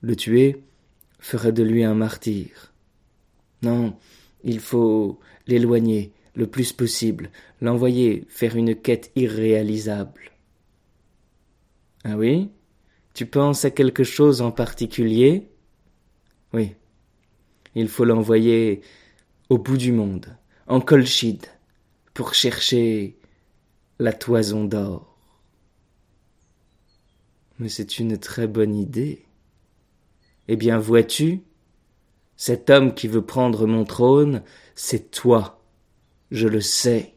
[0.00, 0.62] Le tuer
[1.18, 2.67] ferait de lui un martyr.
[3.62, 3.96] Non,
[4.44, 7.30] il faut l'éloigner le plus possible,
[7.60, 10.30] l'envoyer faire une quête irréalisable.
[12.04, 12.50] Ah oui?
[13.14, 15.48] Tu penses à quelque chose en particulier?
[16.52, 16.74] Oui.
[17.74, 18.80] Il faut l'envoyer
[19.48, 20.36] au bout du monde,
[20.68, 21.46] en Colchide,
[22.14, 23.18] pour chercher
[23.98, 25.18] la toison d'or.
[27.58, 29.24] Mais c'est une très bonne idée.
[30.46, 31.42] Eh bien, vois-tu,
[32.38, 34.42] cet homme qui veut prendre mon trône,
[34.76, 35.60] c'est toi.
[36.30, 37.14] Je le sais.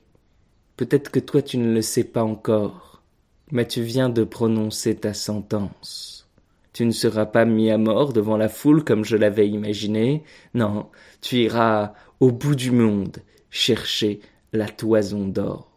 [0.78, 3.04] Peut-être que toi tu ne le sais pas encore,
[3.52, 6.28] mais tu viens de prononcer ta sentence.
[6.74, 10.24] Tu ne seras pas mis à mort devant la foule comme je l'avais imaginé.
[10.56, 10.90] Non,
[11.22, 13.18] tu iras au bout du monde
[13.52, 14.22] chercher
[14.54, 15.71] la toison d'or.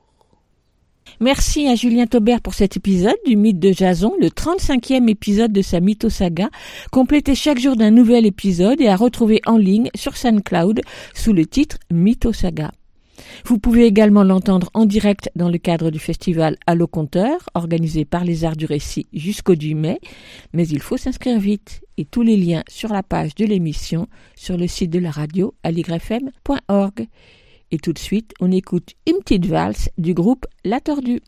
[1.21, 5.63] Merci à Julien Taubert pour cet épisode du mythe de Jason, le 35e épisode de
[5.63, 6.49] sa mythosaga,
[6.91, 10.81] complété chaque jour d'un nouvel épisode et à retrouver en ligne sur SoundCloud
[11.15, 12.73] sous le titre Mythosaga.
[13.45, 18.25] Vous pouvez également l'entendre en direct dans le cadre du festival Allo Conteur, organisé par
[18.25, 20.01] les Arts du Récit jusqu'au 10 mai,
[20.53, 24.57] mais il faut s'inscrire vite et tous les liens sur la page de l'émission sur
[24.57, 27.07] le site de la radio aligrefm.org.
[27.75, 31.23] Et tout de suite, on écoute une petite valse du groupe La Tordue.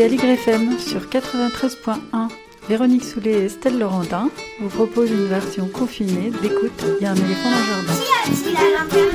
[0.00, 2.28] Écoutez Aligre FM sur 93.1.
[2.68, 4.30] Véronique Soulet et Estelle Laurentin
[4.60, 7.92] vous proposent une version confinée d'écoute Il y a un éléphant dans le jardin.
[7.92, 9.12] Qu'y a-t-il à l'intérieur?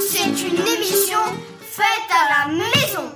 [0.00, 1.18] C'est une émission
[1.60, 3.08] faite à la maison.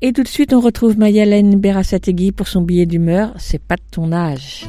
[0.00, 3.34] Et tout de suite, on retrouve Mayalène Berasategui pour son billet d'humeur.
[3.38, 4.66] C'est pas de ton âge.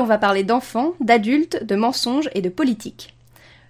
[0.00, 3.14] On va parler d'enfants, d'adultes, de mensonges et de politique.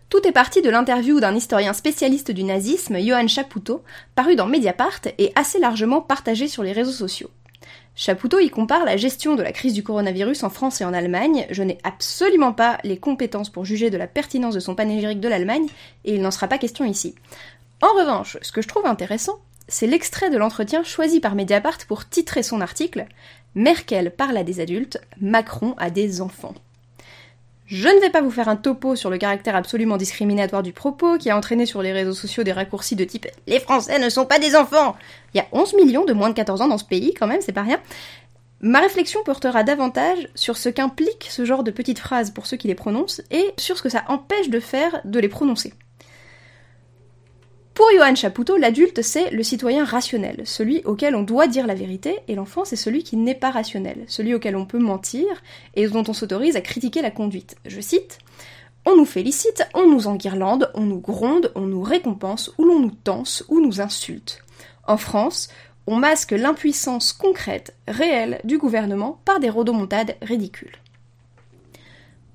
[0.08, 3.82] Tout est parti de l'interview d'un historien spécialiste du nazisme, Johann Chapoutot,
[4.14, 7.30] paru dans Mediapart et assez largement partagé sur les réseaux sociaux.
[7.94, 11.46] Chapoutot y compare la gestion de la crise du coronavirus en France et en Allemagne.
[11.50, 15.28] Je n'ai absolument pas les compétences pour juger de la pertinence de son panégyrique de
[15.28, 15.66] l'Allemagne,
[16.04, 17.14] et il n'en sera pas question ici.
[17.82, 22.08] En revanche, ce que je trouve intéressant, c'est l'extrait de l'entretien choisi par Mediapart pour
[22.08, 23.06] titrer son article
[23.54, 26.54] Merkel parle à des adultes, Macron à des enfants.
[27.66, 31.18] Je ne vais pas vous faire un topo sur le caractère absolument discriminatoire du propos
[31.18, 34.26] qui a entraîné sur les réseaux sociaux des raccourcis de type Les Français ne sont
[34.26, 34.96] pas des enfants
[35.34, 37.40] Il y a 11 millions de moins de 14 ans dans ce pays quand même,
[37.40, 37.80] c'est pas rien.
[38.60, 42.68] Ma réflexion portera davantage sur ce qu'implique ce genre de petites phrases pour ceux qui
[42.68, 45.72] les prononcent et sur ce que ça empêche de faire de les prononcer.
[47.80, 52.18] Pour Johann Chapoutot, l'adulte, c'est le citoyen rationnel, celui auquel on doit dire la vérité,
[52.28, 55.24] et l'enfant, c'est celui qui n'est pas rationnel, celui auquel on peut mentir
[55.76, 57.56] et dont on s'autorise à critiquer la conduite.
[57.64, 58.18] Je cite
[58.84, 62.90] On nous félicite, on nous enguirlande, on nous gronde, on nous récompense, ou l'on nous
[62.90, 64.44] tense, ou nous insulte.
[64.86, 65.48] En France,
[65.86, 70.76] on masque l'impuissance concrète, réelle du gouvernement par des rodomontades ridicules.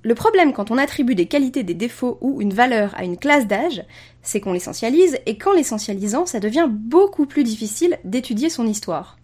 [0.05, 3.47] Le problème quand on attribue des qualités, des défauts ou une valeur à une classe
[3.47, 3.83] d'âge,
[4.21, 9.17] c'est qu'on l'essentialise, et qu'en l'essentialisant, ça devient beaucoup plus difficile d'étudier son histoire.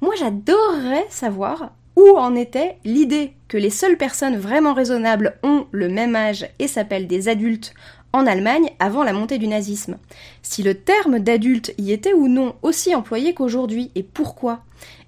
[0.00, 5.88] Moi j'adorerais savoir où en était l'idée que les seules personnes vraiment raisonnables ont le
[5.88, 7.74] même âge et s'appellent des adultes
[8.12, 9.98] en Allemagne avant la montée du nazisme.
[10.42, 14.62] Si le terme d'adulte y était ou non aussi employé qu'aujourd'hui, et pourquoi?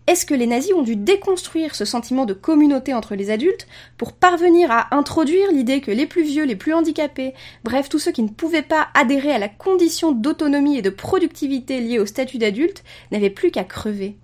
[0.07, 4.13] Est-ce que les nazis ont dû déconstruire ce sentiment de communauté entre les adultes pour
[4.13, 8.23] parvenir à introduire l'idée que les plus vieux, les plus handicapés, bref tous ceux qui
[8.23, 12.83] ne pouvaient pas adhérer à la condition d'autonomie et de productivité liée au statut d'adulte,
[13.13, 14.17] n'avaient plus qu'à crever?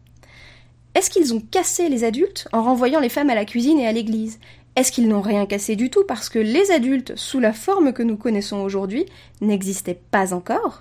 [0.96, 3.92] Est-ce qu'ils ont cassé les adultes en renvoyant les femmes à la cuisine et à
[3.92, 4.40] l'église?
[4.76, 8.02] Est-ce qu'ils n'ont rien cassé du tout parce que les adultes, sous la forme que
[8.02, 9.06] nous connaissons aujourd'hui,
[9.40, 10.80] n'existaient pas encore?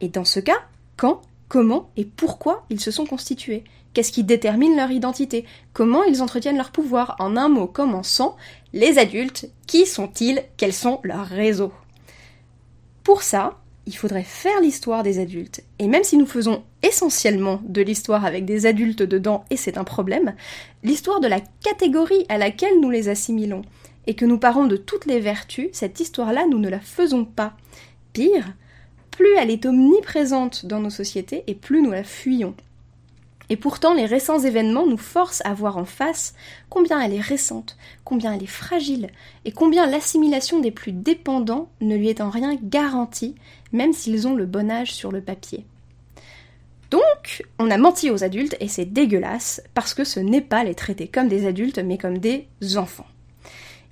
[0.00, 0.58] Et dans ce cas,
[0.96, 3.64] quand, comment et pourquoi ils se sont constitués?
[3.98, 5.44] Qu'est-ce qui détermine leur identité?
[5.72, 7.16] Comment ils entretiennent leur pouvoir?
[7.18, 8.36] En un mot commençant,
[8.72, 10.44] les adultes, qui sont-ils?
[10.56, 11.72] Quels sont leurs réseaux?
[13.02, 15.64] Pour ça, il faudrait faire l'histoire des adultes.
[15.80, 19.82] Et même si nous faisons essentiellement de l'histoire avec des adultes dedans, et c'est un
[19.82, 20.36] problème,
[20.84, 23.62] l'histoire de la catégorie à laquelle nous les assimilons,
[24.06, 27.54] et que nous parlons de toutes les vertus, cette histoire-là, nous ne la faisons pas.
[28.12, 28.54] Pire,
[29.10, 32.54] plus elle est omniprésente dans nos sociétés, et plus nous la fuyons.
[33.50, 36.34] Et pourtant, les récents événements nous forcent à voir en face
[36.68, 39.08] combien elle est récente, combien elle est fragile,
[39.44, 43.34] et combien l'assimilation des plus dépendants ne lui est en rien garantie,
[43.72, 45.64] même s'ils ont le bon âge sur le papier.
[46.90, 50.74] Donc, on a menti aux adultes, et c'est dégueulasse, parce que ce n'est pas les
[50.74, 53.06] traiter comme des adultes, mais comme des enfants.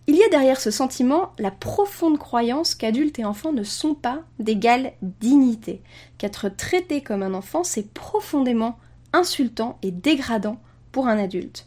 [0.07, 4.20] Il y a derrière ce sentiment la profonde croyance qu'adultes et enfants ne sont pas
[4.38, 5.82] d'égale dignité,
[6.16, 8.78] qu'être traité comme un enfant, c'est profondément
[9.16, 10.60] insultant et dégradant
[10.92, 11.66] pour un adulte.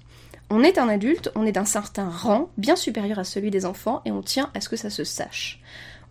[0.52, 4.02] On est un adulte, on est d'un certain rang, bien supérieur à celui des enfants,
[4.06, 5.60] et on tient à ce que ça se sache.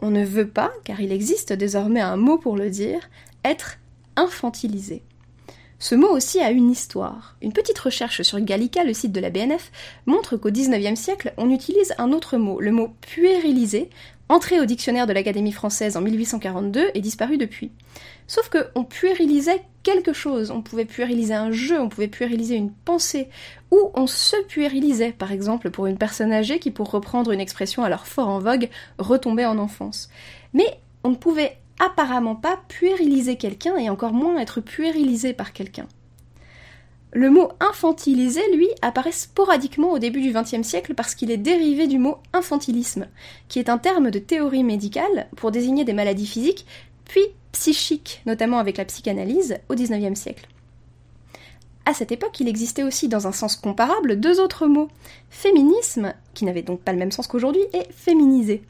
[0.01, 3.09] On ne veut pas, car il existe désormais un mot pour le dire,
[3.45, 3.78] être
[4.16, 5.03] infantilisé.
[5.80, 7.36] Ce mot aussi a une histoire.
[7.41, 9.70] Une petite recherche sur Gallica, le site de la BNF,
[10.07, 13.89] montre qu'au XIXe siècle, on utilise un autre mot, le mot puérilisé,
[14.29, 17.70] entré au dictionnaire de l'Académie française en 1842 et disparu depuis.
[18.26, 23.29] Sauf qu'on puérilisait quelque chose, on pouvait puériliser un jeu, on pouvait puériliser une pensée,
[23.70, 27.85] ou on se puérilisait, par exemple pour une personne âgée qui, pour reprendre une expression
[27.85, 28.68] alors fort en vogue,
[28.99, 30.11] retombait en enfance.
[30.53, 35.87] Mais on ne pouvait apparemment pas puériliser quelqu'un et encore moins être puérilisé par quelqu'un.
[37.13, 41.87] Le mot infantilisé, lui, apparaît sporadiquement au début du XXe siècle parce qu'il est dérivé
[41.87, 43.07] du mot infantilisme,
[43.49, 46.67] qui est un terme de théorie médicale pour désigner des maladies physiques,
[47.07, 50.47] puis psychiques, notamment avec la psychanalyse, au XIXe siècle.
[51.87, 54.89] À cette époque, il existait aussi, dans un sens comparable, deux autres mots.
[55.31, 58.63] Féminisme, qui n'avait donc pas le même sens qu'aujourd'hui, et féminisé.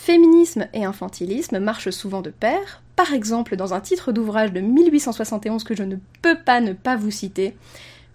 [0.00, 5.64] Féminisme et infantilisme marchent souvent de pair, par exemple dans un titre d'ouvrage de 1871
[5.64, 7.54] que je ne peux pas ne pas vous citer,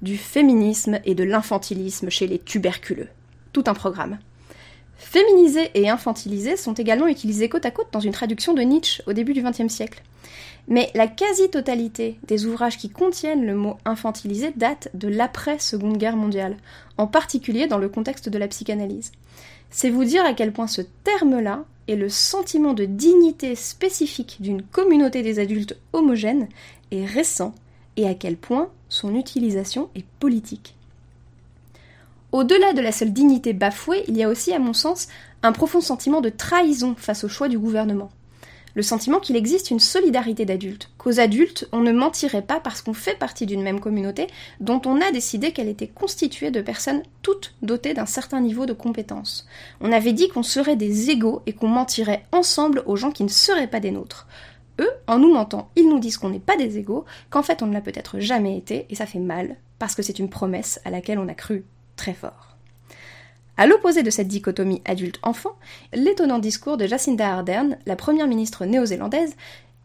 [0.02, 3.10] du féminisme et de l'infantilisme chez les tuberculeux.
[3.52, 4.18] Tout un programme.
[4.98, 9.14] Féminisé et infantilisé sont également utilisés côte à côte dans une traduction de Nietzsche au
[9.14, 10.02] début du XXe siècle.
[10.68, 16.56] Mais la quasi-totalité des ouvrages qui contiennent le mot infantilisé date de l'après-seconde guerre mondiale,
[16.98, 19.12] en particulier dans le contexte de la psychanalyse.
[19.76, 24.62] C'est vous dire à quel point ce terme-là et le sentiment de dignité spécifique d'une
[24.62, 26.48] communauté des adultes homogène
[26.92, 27.56] est récent
[27.98, 30.76] et à quel point son utilisation est politique.
[32.32, 35.08] Au-delà de la seule dignité bafouée, il y a aussi, à mon sens,
[35.42, 38.12] un profond sentiment de trahison face au choix du gouvernement
[38.76, 42.94] le sentiment qu'il existe une solidarité d'adultes, qu'aux adultes, on ne mentirait pas parce qu'on
[42.94, 44.28] fait partie d'une même communauté
[44.60, 48.74] dont on a décidé qu'elle était constituée de personnes toutes dotées d'un certain niveau de
[48.74, 49.48] compétences.
[49.82, 53.30] On avait dit qu'on serait des égaux et qu'on mentirait ensemble aux gens qui ne
[53.30, 54.28] seraient pas des nôtres.
[54.80, 57.68] Eux, en nous mentant, ils nous disent qu'on n'est pas des égaux, qu'en fait on
[57.68, 60.90] ne l'a peut-être jamais été, et ça fait mal, parce que c'est une promesse à
[60.90, 61.64] laquelle on a cru
[61.96, 62.53] très fort.
[63.56, 65.56] À l'opposé de cette dichotomie adulte-enfant,
[65.94, 69.36] l'étonnant discours de Jacinda Ardern, la première ministre néo-zélandaise,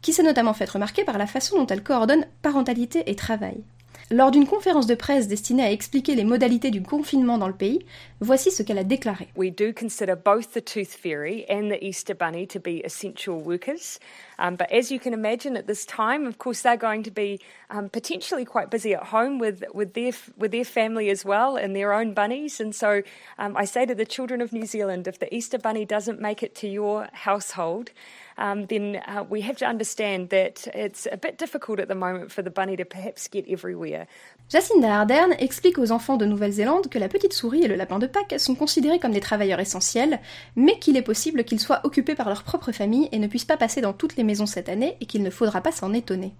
[0.00, 3.62] qui s'est notamment fait remarquer par la façon dont elle coordonne parentalité et travail.
[4.10, 7.84] Lors d'une conférence de presse destinée à expliquer les modalités du confinement dans le pays,
[8.20, 9.28] voici ce qu'elle a déclaré.
[9.36, 13.98] We do consider both the Tooth Fairy and the Easter Bunny to be essential workers.
[14.38, 17.38] Um, but as you can imagine at this time, of course, they're going to be
[17.68, 21.76] um, potentially quite busy at home with, with, their, with their family as well and
[21.76, 22.60] their own bunnies.
[22.60, 23.02] And so
[23.38, 26.42] um, I say to the children of New Zealand if the Easter Bunny doesn't make
[26.42, 27.90] it to your household,
[28.38, 32.30] um, then uh, we have to understand that it's a bit difficult at the moment
[32.30, 34.06] for the bunny to perhaps get everywhere.
[34.48, 38.06] Jacinda Ardern explique aux enfants de Nouvelle-Zélande que la petite souris et le lapin de
[38.06, 40.20] Pâques sont considérés comme des travailleurs essentiels,
[40.56, 43.56] mais qu'il est possible qu'ils soient occupés par leur propre famille et ne puissent pas
[43.56, 46.32] passer dans toutes les maisons cette année et qu'il ne faudra pas s'en étonner.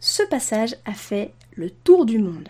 [0.00, 2.48] Ce passage a fait le tour du monde.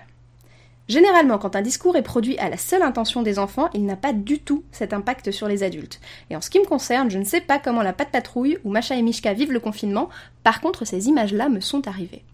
[0.93, 4.13] Généralement, quand un discours est produit à la seule intention des enfants, il n'a pas
[4.13, 6.03] du tout cet impact sur les adultes.
[6.29, 8.71] Et en ce qui me concerne, je ne sais pas comment la patte patrouille ou
[8.71, 10.11] Macha et Mishka vivent le confinement,
[10.45, 12.25] par contre ces images-là me sont arrivées.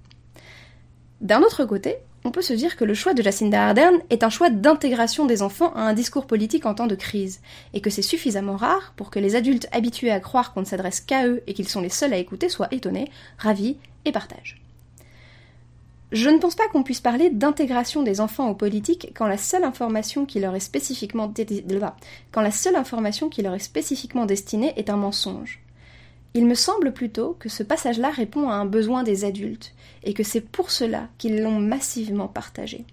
[1.20, 4.28] D'un autre côté, on peut se dire que le choix de Jacinda Ardern est un
[4.28, 7.40] choix d'intégration des enfants à un discours politique en temps de crise,
[7.74, 11.00] et que c'est suffisamment rare pour que les adultes habitués à croire qu'on ne s'adresse
[11.00, 14.60] qu'à eux et qu'ils sont les seuls à écouter soient étonnés, ravis et partagent.
[16.10, 19.64] Je ne pense pas qu'on puisse parler d'intégration des enfants aux politiques quand la seule
[19.64, 21.30] information qui leur est spécifiquement
[22.32, 25.60] quand la seule information qui leur est spécifiquement destinée est un mensonge.
[26.32, 30.22] Il me semble plutôt que ce passage-là répond à un besoin des adultes, et que
[30.22, 32.84] c'est pour cela qu'ils l'ont massivement partagé.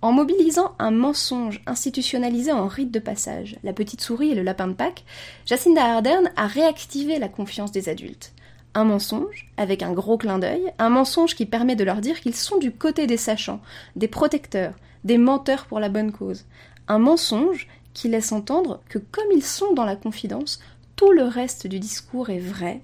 [0.00, 4.66] En mobilisant un mensonge institutionnalisé en rite de passage, la petite souris et le lapin
[4.66, 5.04] de Pâques,
[5.46, 8.32] Jacinda Ardern a réactivé la confiance des adultes.
[8.74, 12.34] Un mensonge, avec un gros clin d'œil, un mensonge qui permet de leur dire qu'ils
[12.34, 13.60] sont du côté des sachants,
[13.96, 16.46] des protecteurs, des menteurs pour la bonne cause.
[16.88, 20.60] Un mensonge qui laisse entendre que comme ils sont dans la confidence,
[20.96, 22.80] tout le reste du discours est vrai.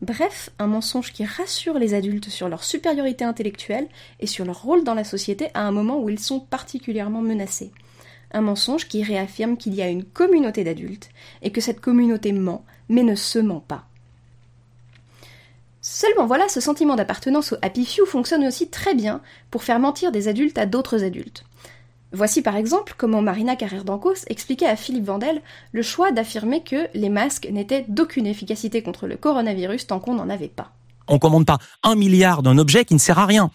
[0.00, 3.88] Bref, un mensonge qui rassure les adultes sur leur supériorité intellectuelle
[4.20, 7.72] et sur leur rôle dans la société à un moment où ils sont particulièrement menacés.
[8.32, 11.10] Un mensonge qui réaffirme qu'il y a une communauté d'adultes
[11.42, 13.86] et que cette communauté ment, mais ne se ment pas.
[15.84, 19.20] Seulement voilà, ce sentiment d'appartenance au Happy Few fonctionne aussi très bien
[19.50, 21.44] pour faire mentir des adultes à d'autres adultes.
[22.12, 26.86] Voici par exemple comment Marina Carrère d'Ancos expliquait à Philippe Vandel le choix d'affirmer que
[26.94, 30.70] les masques n'étaient d'aucune efficacité contre le coronavirus tant qu'on n'en avait pas.
[31.08, 33.50] On commande pas un milliard d'un objet qui ne sert à rien.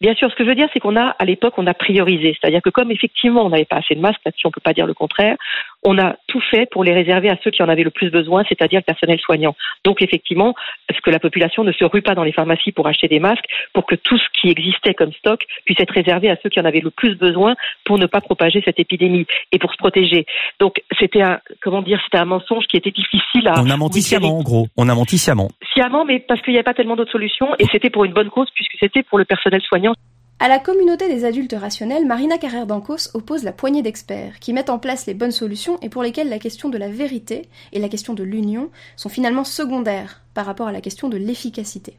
[0.00, 2.36] Bien sûr, ce que je veux dire, c'est qu'on a, à l'époque, on a priorisé.
[2.40, 4.86] C'est-à-dire que comme effectivement on n'avait pas assez de masques, là-dessus on peut pas dire
[4.86, 5.36] le contraire,
[5.84, 8.42] on a tout fait pour les réserver à ceux qui en avaient le plus besoin,
[8.48, 9.54] c'est-à-dire le personnel soignant.
[9.84, 10.54] Donc effectivement,
[10.94, 13.44] ce que la population ne se rue pas dans les pharmacies pour acheter des masques,
[13.72, 16.64] pour que tout ce qui existait comme stock puisse être réservé à ceux qui en
[16.64, 17.54] avaient le plus besoin
[17.84, 20.26] pour ne pas propager cette épidémie et pour se protéger.
[20.60, 23.60] Donc c'était un, comment dire, c'était un mensonge qui était difficile à.
[23.60, 24.68] On a menti sciemment, en gros.
[24.76, 25.48] On a menti sciemment.
[25.72, 28.30] Sciemment, mais parce qu'il n'y avait pas tellement d'autres solutions et c'était pour une bonne
[28.30, 29.94] cause puisque c'était pour le personnel soignant.
[30.40, 34.70] À la communauté des adultes rationnels, Marina Carrère d'Ancos oppose la poignée d'experts qui mettent
[34.70, 37.88] en place les bonnes solutions et pour lesquels la question de la vérité et la
[37.88, 41.96] question de l'union sont finalement secondaires par rapport à la question de l'efficacité.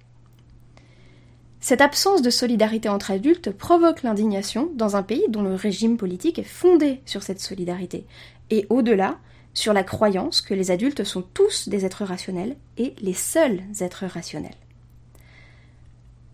[1.60, 6.40] Cette absence de solidarité entre adultes provoque l'indignation dans un pays dont le régime politique
[6.40, 8.06] est fondé sur cette solidarité,
[8.52, 9.18] et au-delà,
[9.54, 14.06] sur la croyance que les adultes sont tous des êtres rationnels et les seuls êtres
[14.06, 14.56] rationnels.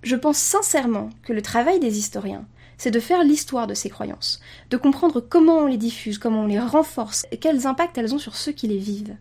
[0.06, 2.46] Je pense sincèrement que le travail des historiens,
[2.78, 4.40] c'est de faire l'histoire de ces croyances,
[4.70, 8.20] de comprendre comment on les diffuse, comment on les renforce et quels impacts elles ont
[8.20, 9.16] sur ceux qui les vivent.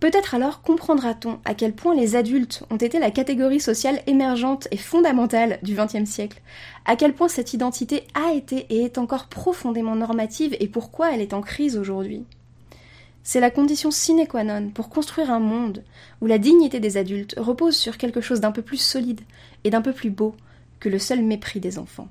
[0.00, 4.76] Peut-être alors comprendra-t-on à quel point les adultes ont été la catégorie sociale émergente et
[4.76, 6.42] fondamentale du XXe siècle,
[6.84, 11.20] à quel point cette identité a été et est encore profondément normative et pourquoi elle
[11.20, 12.24] est en crise aujourd'hui.
[13.24, 15.84] C'est la condition sine qua non pour construire un monde
[16.20, 19.20] où la dignité des adultes repose sur quelque chose d'un peu plus solide
[19.64, 20.34] et d'un peu plus beau
[20.80, 22.08] que le seul mépris des enfants.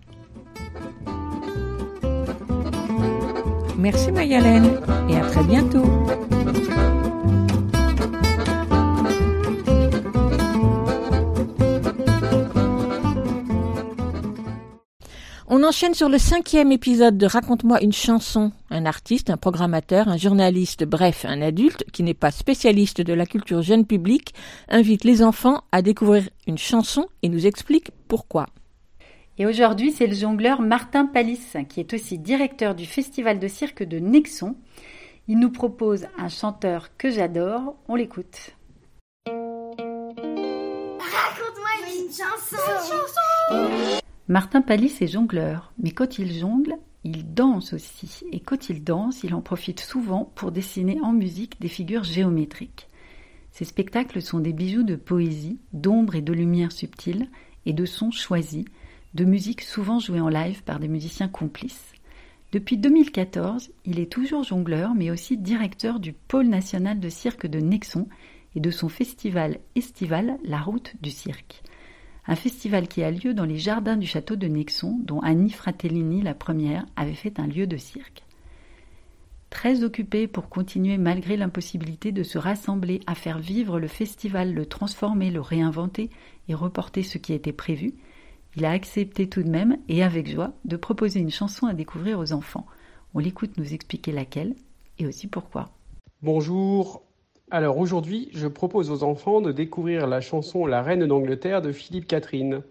[3.78, 5.84] Merci Mayalène et à très bientôt.
[15.62, 18.51] On enchaîne sur le cinquième épisode de Raconte-moi une chanson.
[18.72, 23.28] Un artiste, un programmateur, un journaliste, bref, un adulte qui n'est pas spécialiste de la
[23.28, 24.34] culture jeune public,
[24.70, 28.47] invite les enfants à découvrir une chanson et nous explique pourquoi.
[29.38, 33.84] Et aujourd'hui, c'est le jongleur Martin Palis, qui est aussi directeur du festival de cirque
[33.84, 34.55] de Nexon.
[35.28, 37.76] Il nous propose un chanteur que j'adore.
[37.88, 38.55] On l'écoute.
[39.28, 39.70] Raconte-moi
[41.99, 42.57] une chanson.
[43.51, 48.24] Une chanson Martin Palis est jongleur, mais quand il jongle, il danse aussi.
[48.32, 52.88] Et quand il danse, il en profite souvent pour dessiner en musique des figures géométriques.
[53.51, 57.28] Ces spectacles sont des bijoux de poésie, d'ombre et de lumière subtiles,
[57.65, 58.65] et de sons choisis,
[59.15, 61.91] de musique souvent jouée en live par des musiciens complices.
[62.51, 67.59] Depuis 2014, il est toujours jongleur, mais aussi directeur du pôle national de cirque de
[67.59, 68.07] Nexon
[68.55, 71.63] et de son festival estival La Route du Cirque
[72.28, 76.22] un festival qui a lieu dans les jardins du château de Nexon, dont Annie Fratellini,
[76.22, 78.24] la première, avait fait un lieu de cirque.
[79.49, 84.65] Très occupé pour continuer malgré l'impossibilité de se rassembler à faire vivre le festival, le
[84.65, 86.09] transformer, le réinventer
[86.47, 87.93] et reporter ce qui était prévu,
[88.55, 92.19] il a accepté tout de même, et avec joie, de proposer une chanson à découvrir
[92.19, 92.65] aux enfants.
[93.13, 94.55] On l'écoute nous expliquer laquelle
[94.99, 95.69] et aussi pourquoi.
[96.22, 97.03] Bonjour,
[97.52, 102.08] alors aujourd'hui, je propose aux enfants de découvrir la chanson La Reine d'Angleterre de Philippe
[102.08, 102.62] Catherine.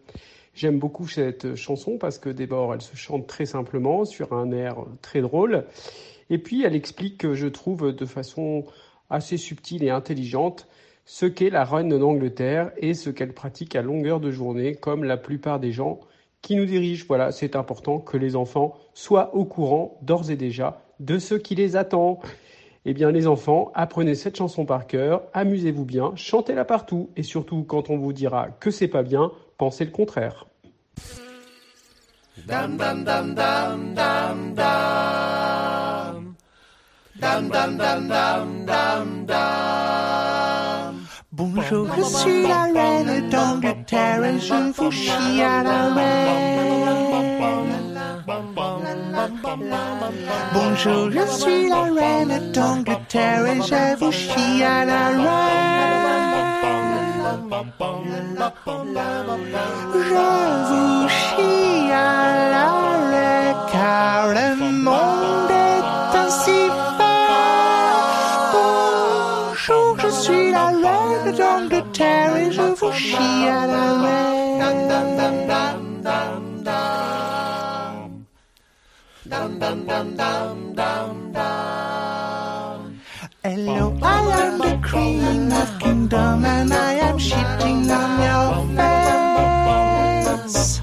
[0.55, 4.77] J'aime beaucoup cette chanson parce que d'abord, elle se chante très simplement sur un air
[5.03, 5.67] très drôle.
[6.31, 8.65] Et puis, elle explique, je trouve, de façon
[9.11, 10.67] assez subtile et intelligente,
[11.05, 15.19] ce qu'est la reine d'Angleterre et ce qu'elle pratique à longueur de journée, comme la
[15.19, 16.01] plupart des gens
[16.41, 17.05] qui nous dirigent.
[17.07, 21.55] Voilà, c'est important que les enfants soient au courant d'ores et déjà de ce qui
[21.55, 22.21] les attend.
[22.87, 27.63] Eh bien, les enfants, apprenez cette chanson par cœur, amusez-vous bien, chantez-la partout, et surtout,
[27.63, 30.47] quand on vous dira que c'est pas bien, pensez le contraire.
[32.47, 36.35] Dum dum dum dum dum dum.
[37.21, 40.97] Dum dum dum dum dum dum.
[41.33, 47.00] Bonjour, je suis la reine d'Angleterre et je vous chie à la reine.
[50.55, 55.91] Bonjour, je suis la reine d'Angleterre et je vous chie à la reine.
[59.93, 60.29] Je
[60.69, 62.69] vous chie à la
[63.11, 64.49] reine car le
[64.85, 66.61] monde est ainsi
[66.97, 67.21] fait.
[68.53, 74.41] Bonjour, je suis la reine d'Angleterre et je vous chie à la reine.
[79.31, 83.01] Dum dum dum dum dum dum.
[83.45, 90.81] Hello, I am the queen of kingdom and I am shitting on your face.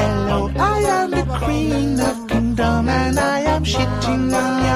[0.00, 4.67] Hello, I am the queen of kingdom and I am shitting on your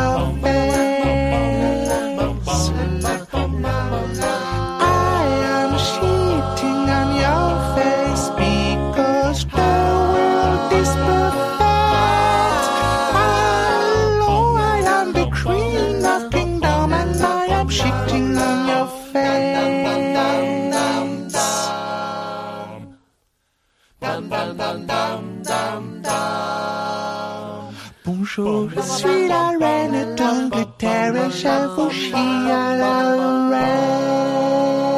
[28.35, 31.31] Bonjour, je suis la reine d'Angleterre et
[31.91, 34.92] chie à la reine.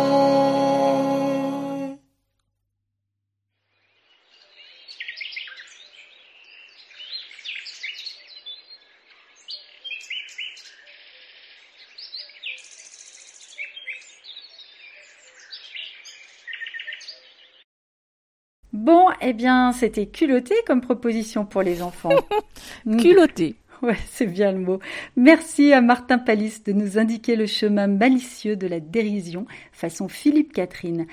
[18.85, 22.11] Bon, eh bien, c'était culotté comme proposition pour les enfants.
[23.01, 23.57] Culotté.
[23.81, 24.79] Ouais, c'est bien le mot.
[25.17, 30.53] Merci à Martin Palis de nous indiquer le chemin malicieux de la dérision façon Philippe
[30.53, 31.07] Catherine.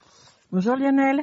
[0.51, 1.21] Bonjour Lionel.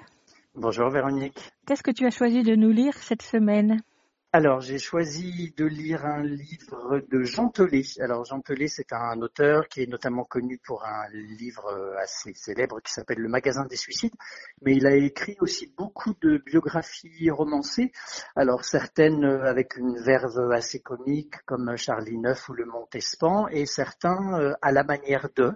[0.55, 1.38] Bonjour Véronique.
[1.66, 3.82] Qu'est-ce que tu as choisi de nous lire cette semaine?
[4.31, 7.99] Alors, j'ai choisi de lire un livre de Jean Telet.
[7.99, 12.79] Alors, Jean Telet, c'est un auteur qui est notamment connu pour un livre assez célèbre
[12.83, 14.12] qui s'appelle Le magasin des suicides,
[14.61, 17.91] mais il a écrit aussi beaucoup de biographies romancées.
[18.37, 24.39] Alors, certaines avec une verve assez comique, comme Charlie Neuf ou Le Montespan, et certains
[24.39, 25.53] euh, à la manière de,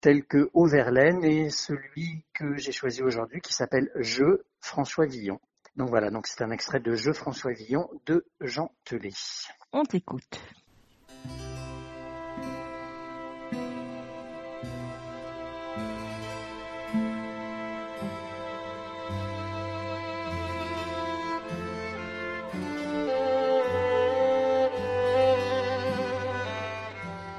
[0.00, 5.38] tels que Auverlaine et celui que j'ai choisi aujourd'hui qui s'appelle Je, François Villon.
[5.78, 9.12] Donc voilà, donc c'est un extrait de Je François Villon de Jean Telet.
[9.72, 10.40] On t'écoute.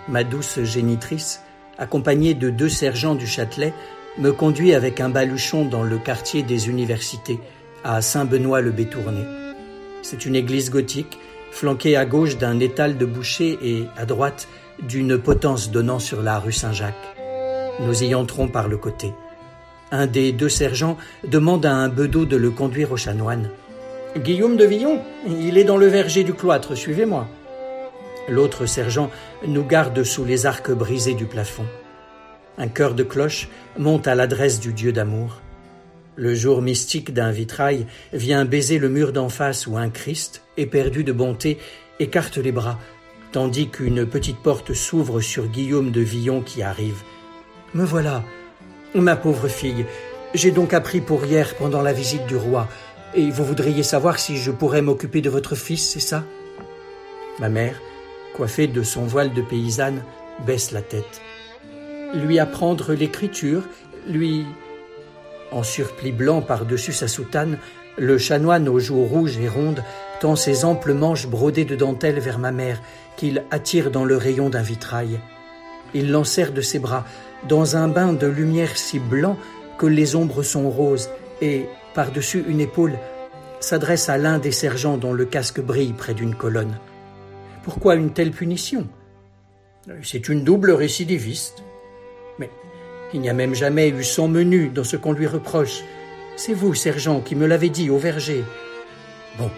[0.07, 1.43] Ma douce génitrice,
[1.77, 3.73] accompagnée de deux sergents du Châtelet,
[4.17, 7.39] me conduit avec un baluchon dans le quartier des universités,
[7.84, 9.23] à Saint-Benoît-le-Bétourné.
[10.01, 11.17] C'est une église gothique,
[11.51, 14.47] flanquée à gauche d'un étal de boucher et à droite
[14.82, 16.95] d'une potence donnant sur la rue Saint-Jacques.
[17.80, 19.13] Nous y entrons par le côté.
[19.91, 23.49] Un des deux sergents demande à un bedeau de le conduire au chanoine.
[24.17, 27.27] Guillaume de Villon, il est dans le verger du cloître, suivez-moi.
[28.27, 29.09] L'autre sergent
[29.47, 31.65] nous garde sous les arcs brisés du plafond.
[32.57, 35.41] Un chœur de cloche monte à l'adresse du Dieu d'amour.
[36.19, 41.05] Le jour mystique d'un vitrail vient baiser le mur d'en face où un Christ, éperdu
[41.05, 41.59] de bonté,
[42.01, 42.77] écarte les bras,
[43.31, 47.03] tandis qu'une petite porte s'ouvre sur Guillaume de Villon qui arrive.
[47.73, 48.25] Me voilà,
[48.93, 49.85] ma pauvre fille.
[50.33, 52.67] J'ai donc appris pour hier pendant la visite du roi,
[53.15, 56.25] et vous voudriez savoir si je pourrais m'occuper de votre fils, c'est ça?
[57.39, 57.79] Ma mère,
[58.35, 60.03] coiffée de son voile de paysanne,
[60.45, 61.21] baisse la tête.
[62.13, 63.63] Lui apprendre l'écriture,
[64.05, 64.43] lui
[65.51, 67.57] en surplis blanc par-dessus sa soutane,
[67.97, 69.84] le chanoine aux joues rouges et rondes
[70.19, 72.81] tend ses amples manches brodées de dentelle vers ma mère,
[73.17, 75.19] qu'il attire dans le rayon d'un vitrail.
[75.93, 77.05] Il l'enserre de ses bras,
[77.47, 79.38] dans un bain de lumière si blanc
[79.77, 81.09] que les ombres sont roses,
[81.41, 82.97] et, par-dessus une épaule,
[83.59, 86.77] s'adresse à l'un des sergents dont le casque brille près d'une colonne.
[87.63, 88.88] Pourquoi une telle punition?
[90.03, 91.63] C'est une double récidiviste.
[92.38, 92.49] Mais
[93.14, 95.81] il n'y a même jamais eu son menu dans ce qu'on lui reproche.
[96.36, 98.44] C'est vous, sergent, qui me l'avez dit au verger.
[99.38, 99.49] Bon,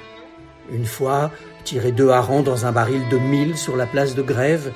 [0.72, 1.32] une fois,
[1.64, 4.72] tirer deux harengs dans un baril de mille sur la place de grève,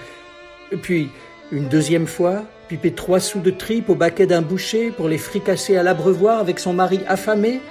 [0.81, 1.09] puis
[1.51, 5.77] une deuxième fois, piper trois sous de tripe au baquet d'un boucher pour les fricasser
[5.77, 7.61] à l'abreuvoir avec son mari affamé.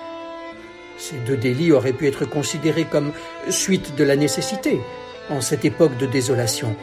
[0.97, 3.13] Ces deux délits auraient pu être considérés comme
[3.51, 4.81] suite de la nécessité
[5.29, 6.77] en cette époque de désolation.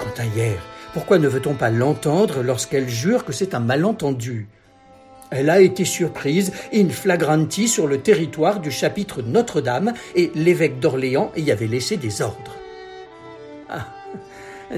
[0.00, 0.60] Quant à hier,
[0.96, 4.48] pourquoi ne veut-on pas l'entendre lorsqu'elle jure que c'est un malentendu?
[5.30, 11.32] Elle a été surprise in flagranti sur le territoire du chapitre Notre-Dame et l'évêque d'Orléans
[11.36, 12.56] y avait laissé des ordres.
[13.68, 13.88] Ah,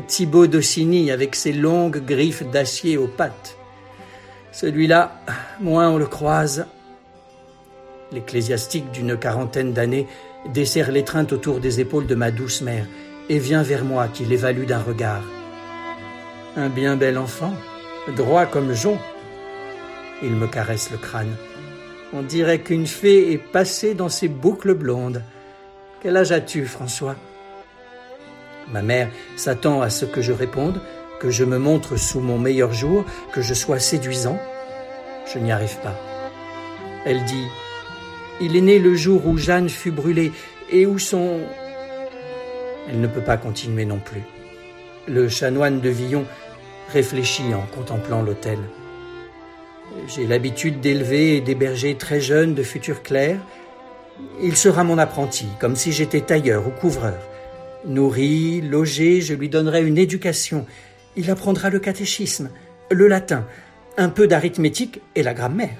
[0.09, 3.57] Thibaut d'Ossigny avec ses longues griffes d'acier aux pattes.
[4.51, 5.21] Celui-là,
[5.61, 6.67] moins on le croise.
[8.11, 10.09] L'ecclésiastique d'une quarantaine d'années
[10.53, 12.87] desserre l'étreinte autour des épaules de ma douce mère
[13.29, 15.23] et vient vers moi qui l'évalue d'un regard.
[16.57, 17.55] Un bien bel enfant,
[18.17, 18.99] droit comme jonc.
[20.23, 21.37] Il me caresse le crâne.
[22.13, 25.23] On dirait qu'une fée est passée dans ses boucles blondes.
[26.03, 27.17] Quel âge as-tu, François?
[28.73, 30.81] Ma mère s'attend à ce que je réponde,
[31.21, 34.39] que je me montre sous mon meilleur jour, que je sois séduisant.
[35.33, 35.95] Je n'y arrive pas.
[37.05, 37.47] Elle dit
[38.41, 40.33] Il est né le jour où Jeanne fut brûlée
[40.71, 41.41] et où son.
[42.89, 44.23] Elle ne peut pas continuer non plus.
[45.09, 46.27] Le chanoine de Villon
[46.93, 48.59] réfléchit en contemplant l'autel.
[50.07, 53.41] J'ai l'habitude d'élever et d'héberger très jeunes de futurs clercs.
[54.43, 57.17] Il sera mon apprenti, comme si j'étais tailleur ou couvreur.
[57.87, 60.67] Nourri, logé, je lui donnerai une éducation.
[61.17, 62.51] Il apprendra le catéchisme,
[62.91, 63.47] le latin,
[63.97, 65.79] un peu d'arithmétique et la grammaire.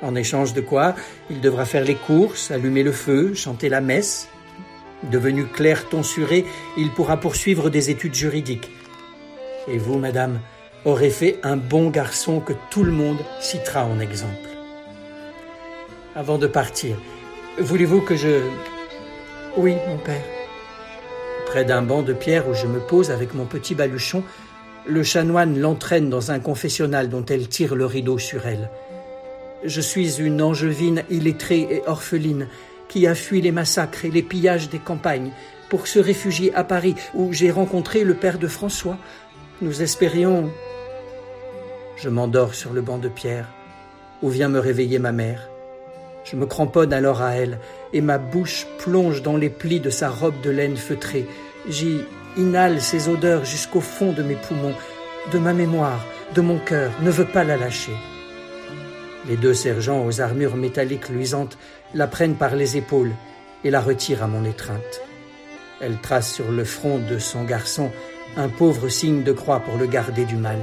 [0.00, 0.94] En échange de quoi,
[1.28, 4.28] il devra faire les courses, allumer le feu, chanter la messe.
[5.04, 6.44] Devenu clerc tonsuré,
[6.76, 8.70] il pourra poursuivre des études juridiques.
[9.68, 10.40] Et vous, madame,
[10.84, 14.48] aurez fait un bon garçon que tout le monde citera en exemple.
[16.16, 16.96] Avant de partir,
[17.58, 18.40] voulez-vous que je...
[19.56, 20.24] Oui, mon père.
[21.46, 24.24] Près d'un banc de pierre où je me pose avec mon petit baluchon,
[24.86, 28.70] le chanoine l'entraîne dans un confessionnal dont elle tire le rideau sur elle.
[29.64, 32.48] Je suis une angevine illettrée et orpheline
[32.88, 35.30] qui a fui les massacres et les pillages des campagnes
[35.68, 38.98] pour se réfugier à Paris où j'ai rencontré le père de François.
[39.60, 40.50] Nous espérions...
[41.96, 43.48] Je m'endors sur le banc de pierre
[44.22, 45.48] où vient me réveiller ma mère.
[46.24, 47.58] Je me cramponne alors à elle
[47.92, 51.26] et ma bouche plonge dans les plis de sa robe de laine feutrée.
[51.68, 52.00] J'y
[52.36, 54.74] inhale ses odeurs jusqu'au fond de mes poumons,
[55.32, 56.04] de ma mémoire,
[56.34, 57.92] de mon cœur, ne veut pas la lâcher.
[59.28, 61.58] Les deux sergents aux armures métalliques luisantes
[61.94, 63.12] la prennent par les épaules
[63.64, 65.02] et la retirent à mon étreinte.
[65.80, 67.90] Elle trace sur le front de son garçon
[68.36, 70.58] un pauvre signe de croix pour le garder du mal,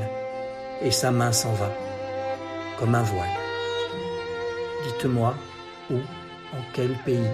[0.81, 1.71] et sa main s'en va,
[2.79, 3.27] comme un voile.
[4.83, 5.35] Dites-moi
[5.89, 7.27] où, en quel pays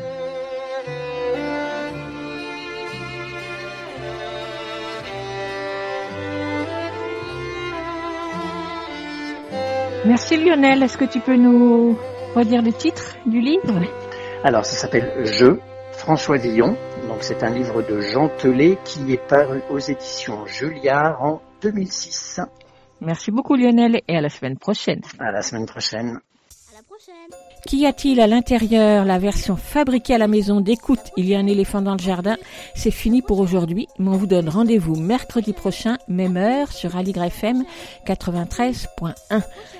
[10.05, 10.81] Merci Lionel.
[10.81, 11.97] Est-ce que tu peux nous
[12.36, 13.82] redire le titre du livre?
[14.44, 15.58] Alors, ça s'appelle Je,
[15.94, 16.76] François Villon.
[17.08, 22.41] Donc, c'est un livre de Jean Telet qui est paru aux éditions Julliard en 2006.
[23.02, 25.02] Merci beaucoup Lionel et à la semaine prochaine.
[25.20, 26.20] À la semaine prochaine.
[27.66, 29.06] Qu'y a-t-il à l'intérieur?
[29.06, 32.36] La version fabriquée à la maison d'écoute Il y a un éléphant dans le jardin.
[32.74, 37.24] C'est fini pour aujourd'hui, mais on vous donne rendez-vous mercredi prochain, même heure, sur Aligre
[37.24, 37.64] FM
[38.08, 39.14] 93.1.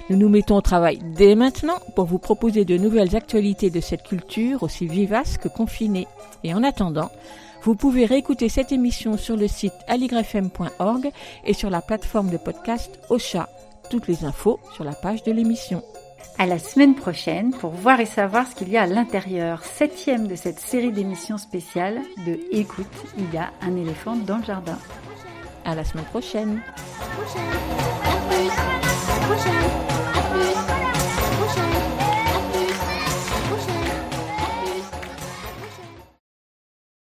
[0.10, 4.03] Nous nous mettons au travail dès maintenant pour vous proposer de nouvelles actualités de cette
[4.03, 6.08] culture aussi vivace que confinée.
[6.44, 7.10] Et en attendant,
[7.64, 11.10] vous pouvez réécouter cette émission sur le site aligrefm.org
[11.45, 13.49] et sur la plateforme de podcast Ocha.
[13.90, 15.82] Toutes les infos sur la page de l'émission.
[16.41, 19.63] À la semaine prochaine pour voir et savoir ce qu'il y a à l'intérieur.
[19.63, 24.43] Septième de cette série d'émissions spéciales de Écoute, il y a un éléphant dans le
[24.43, 24.80] jardin.
[25.65, 26.59] À la semaine prochaine.
[26.97, 27.13] À la
[29.27, 29.90] prochaine.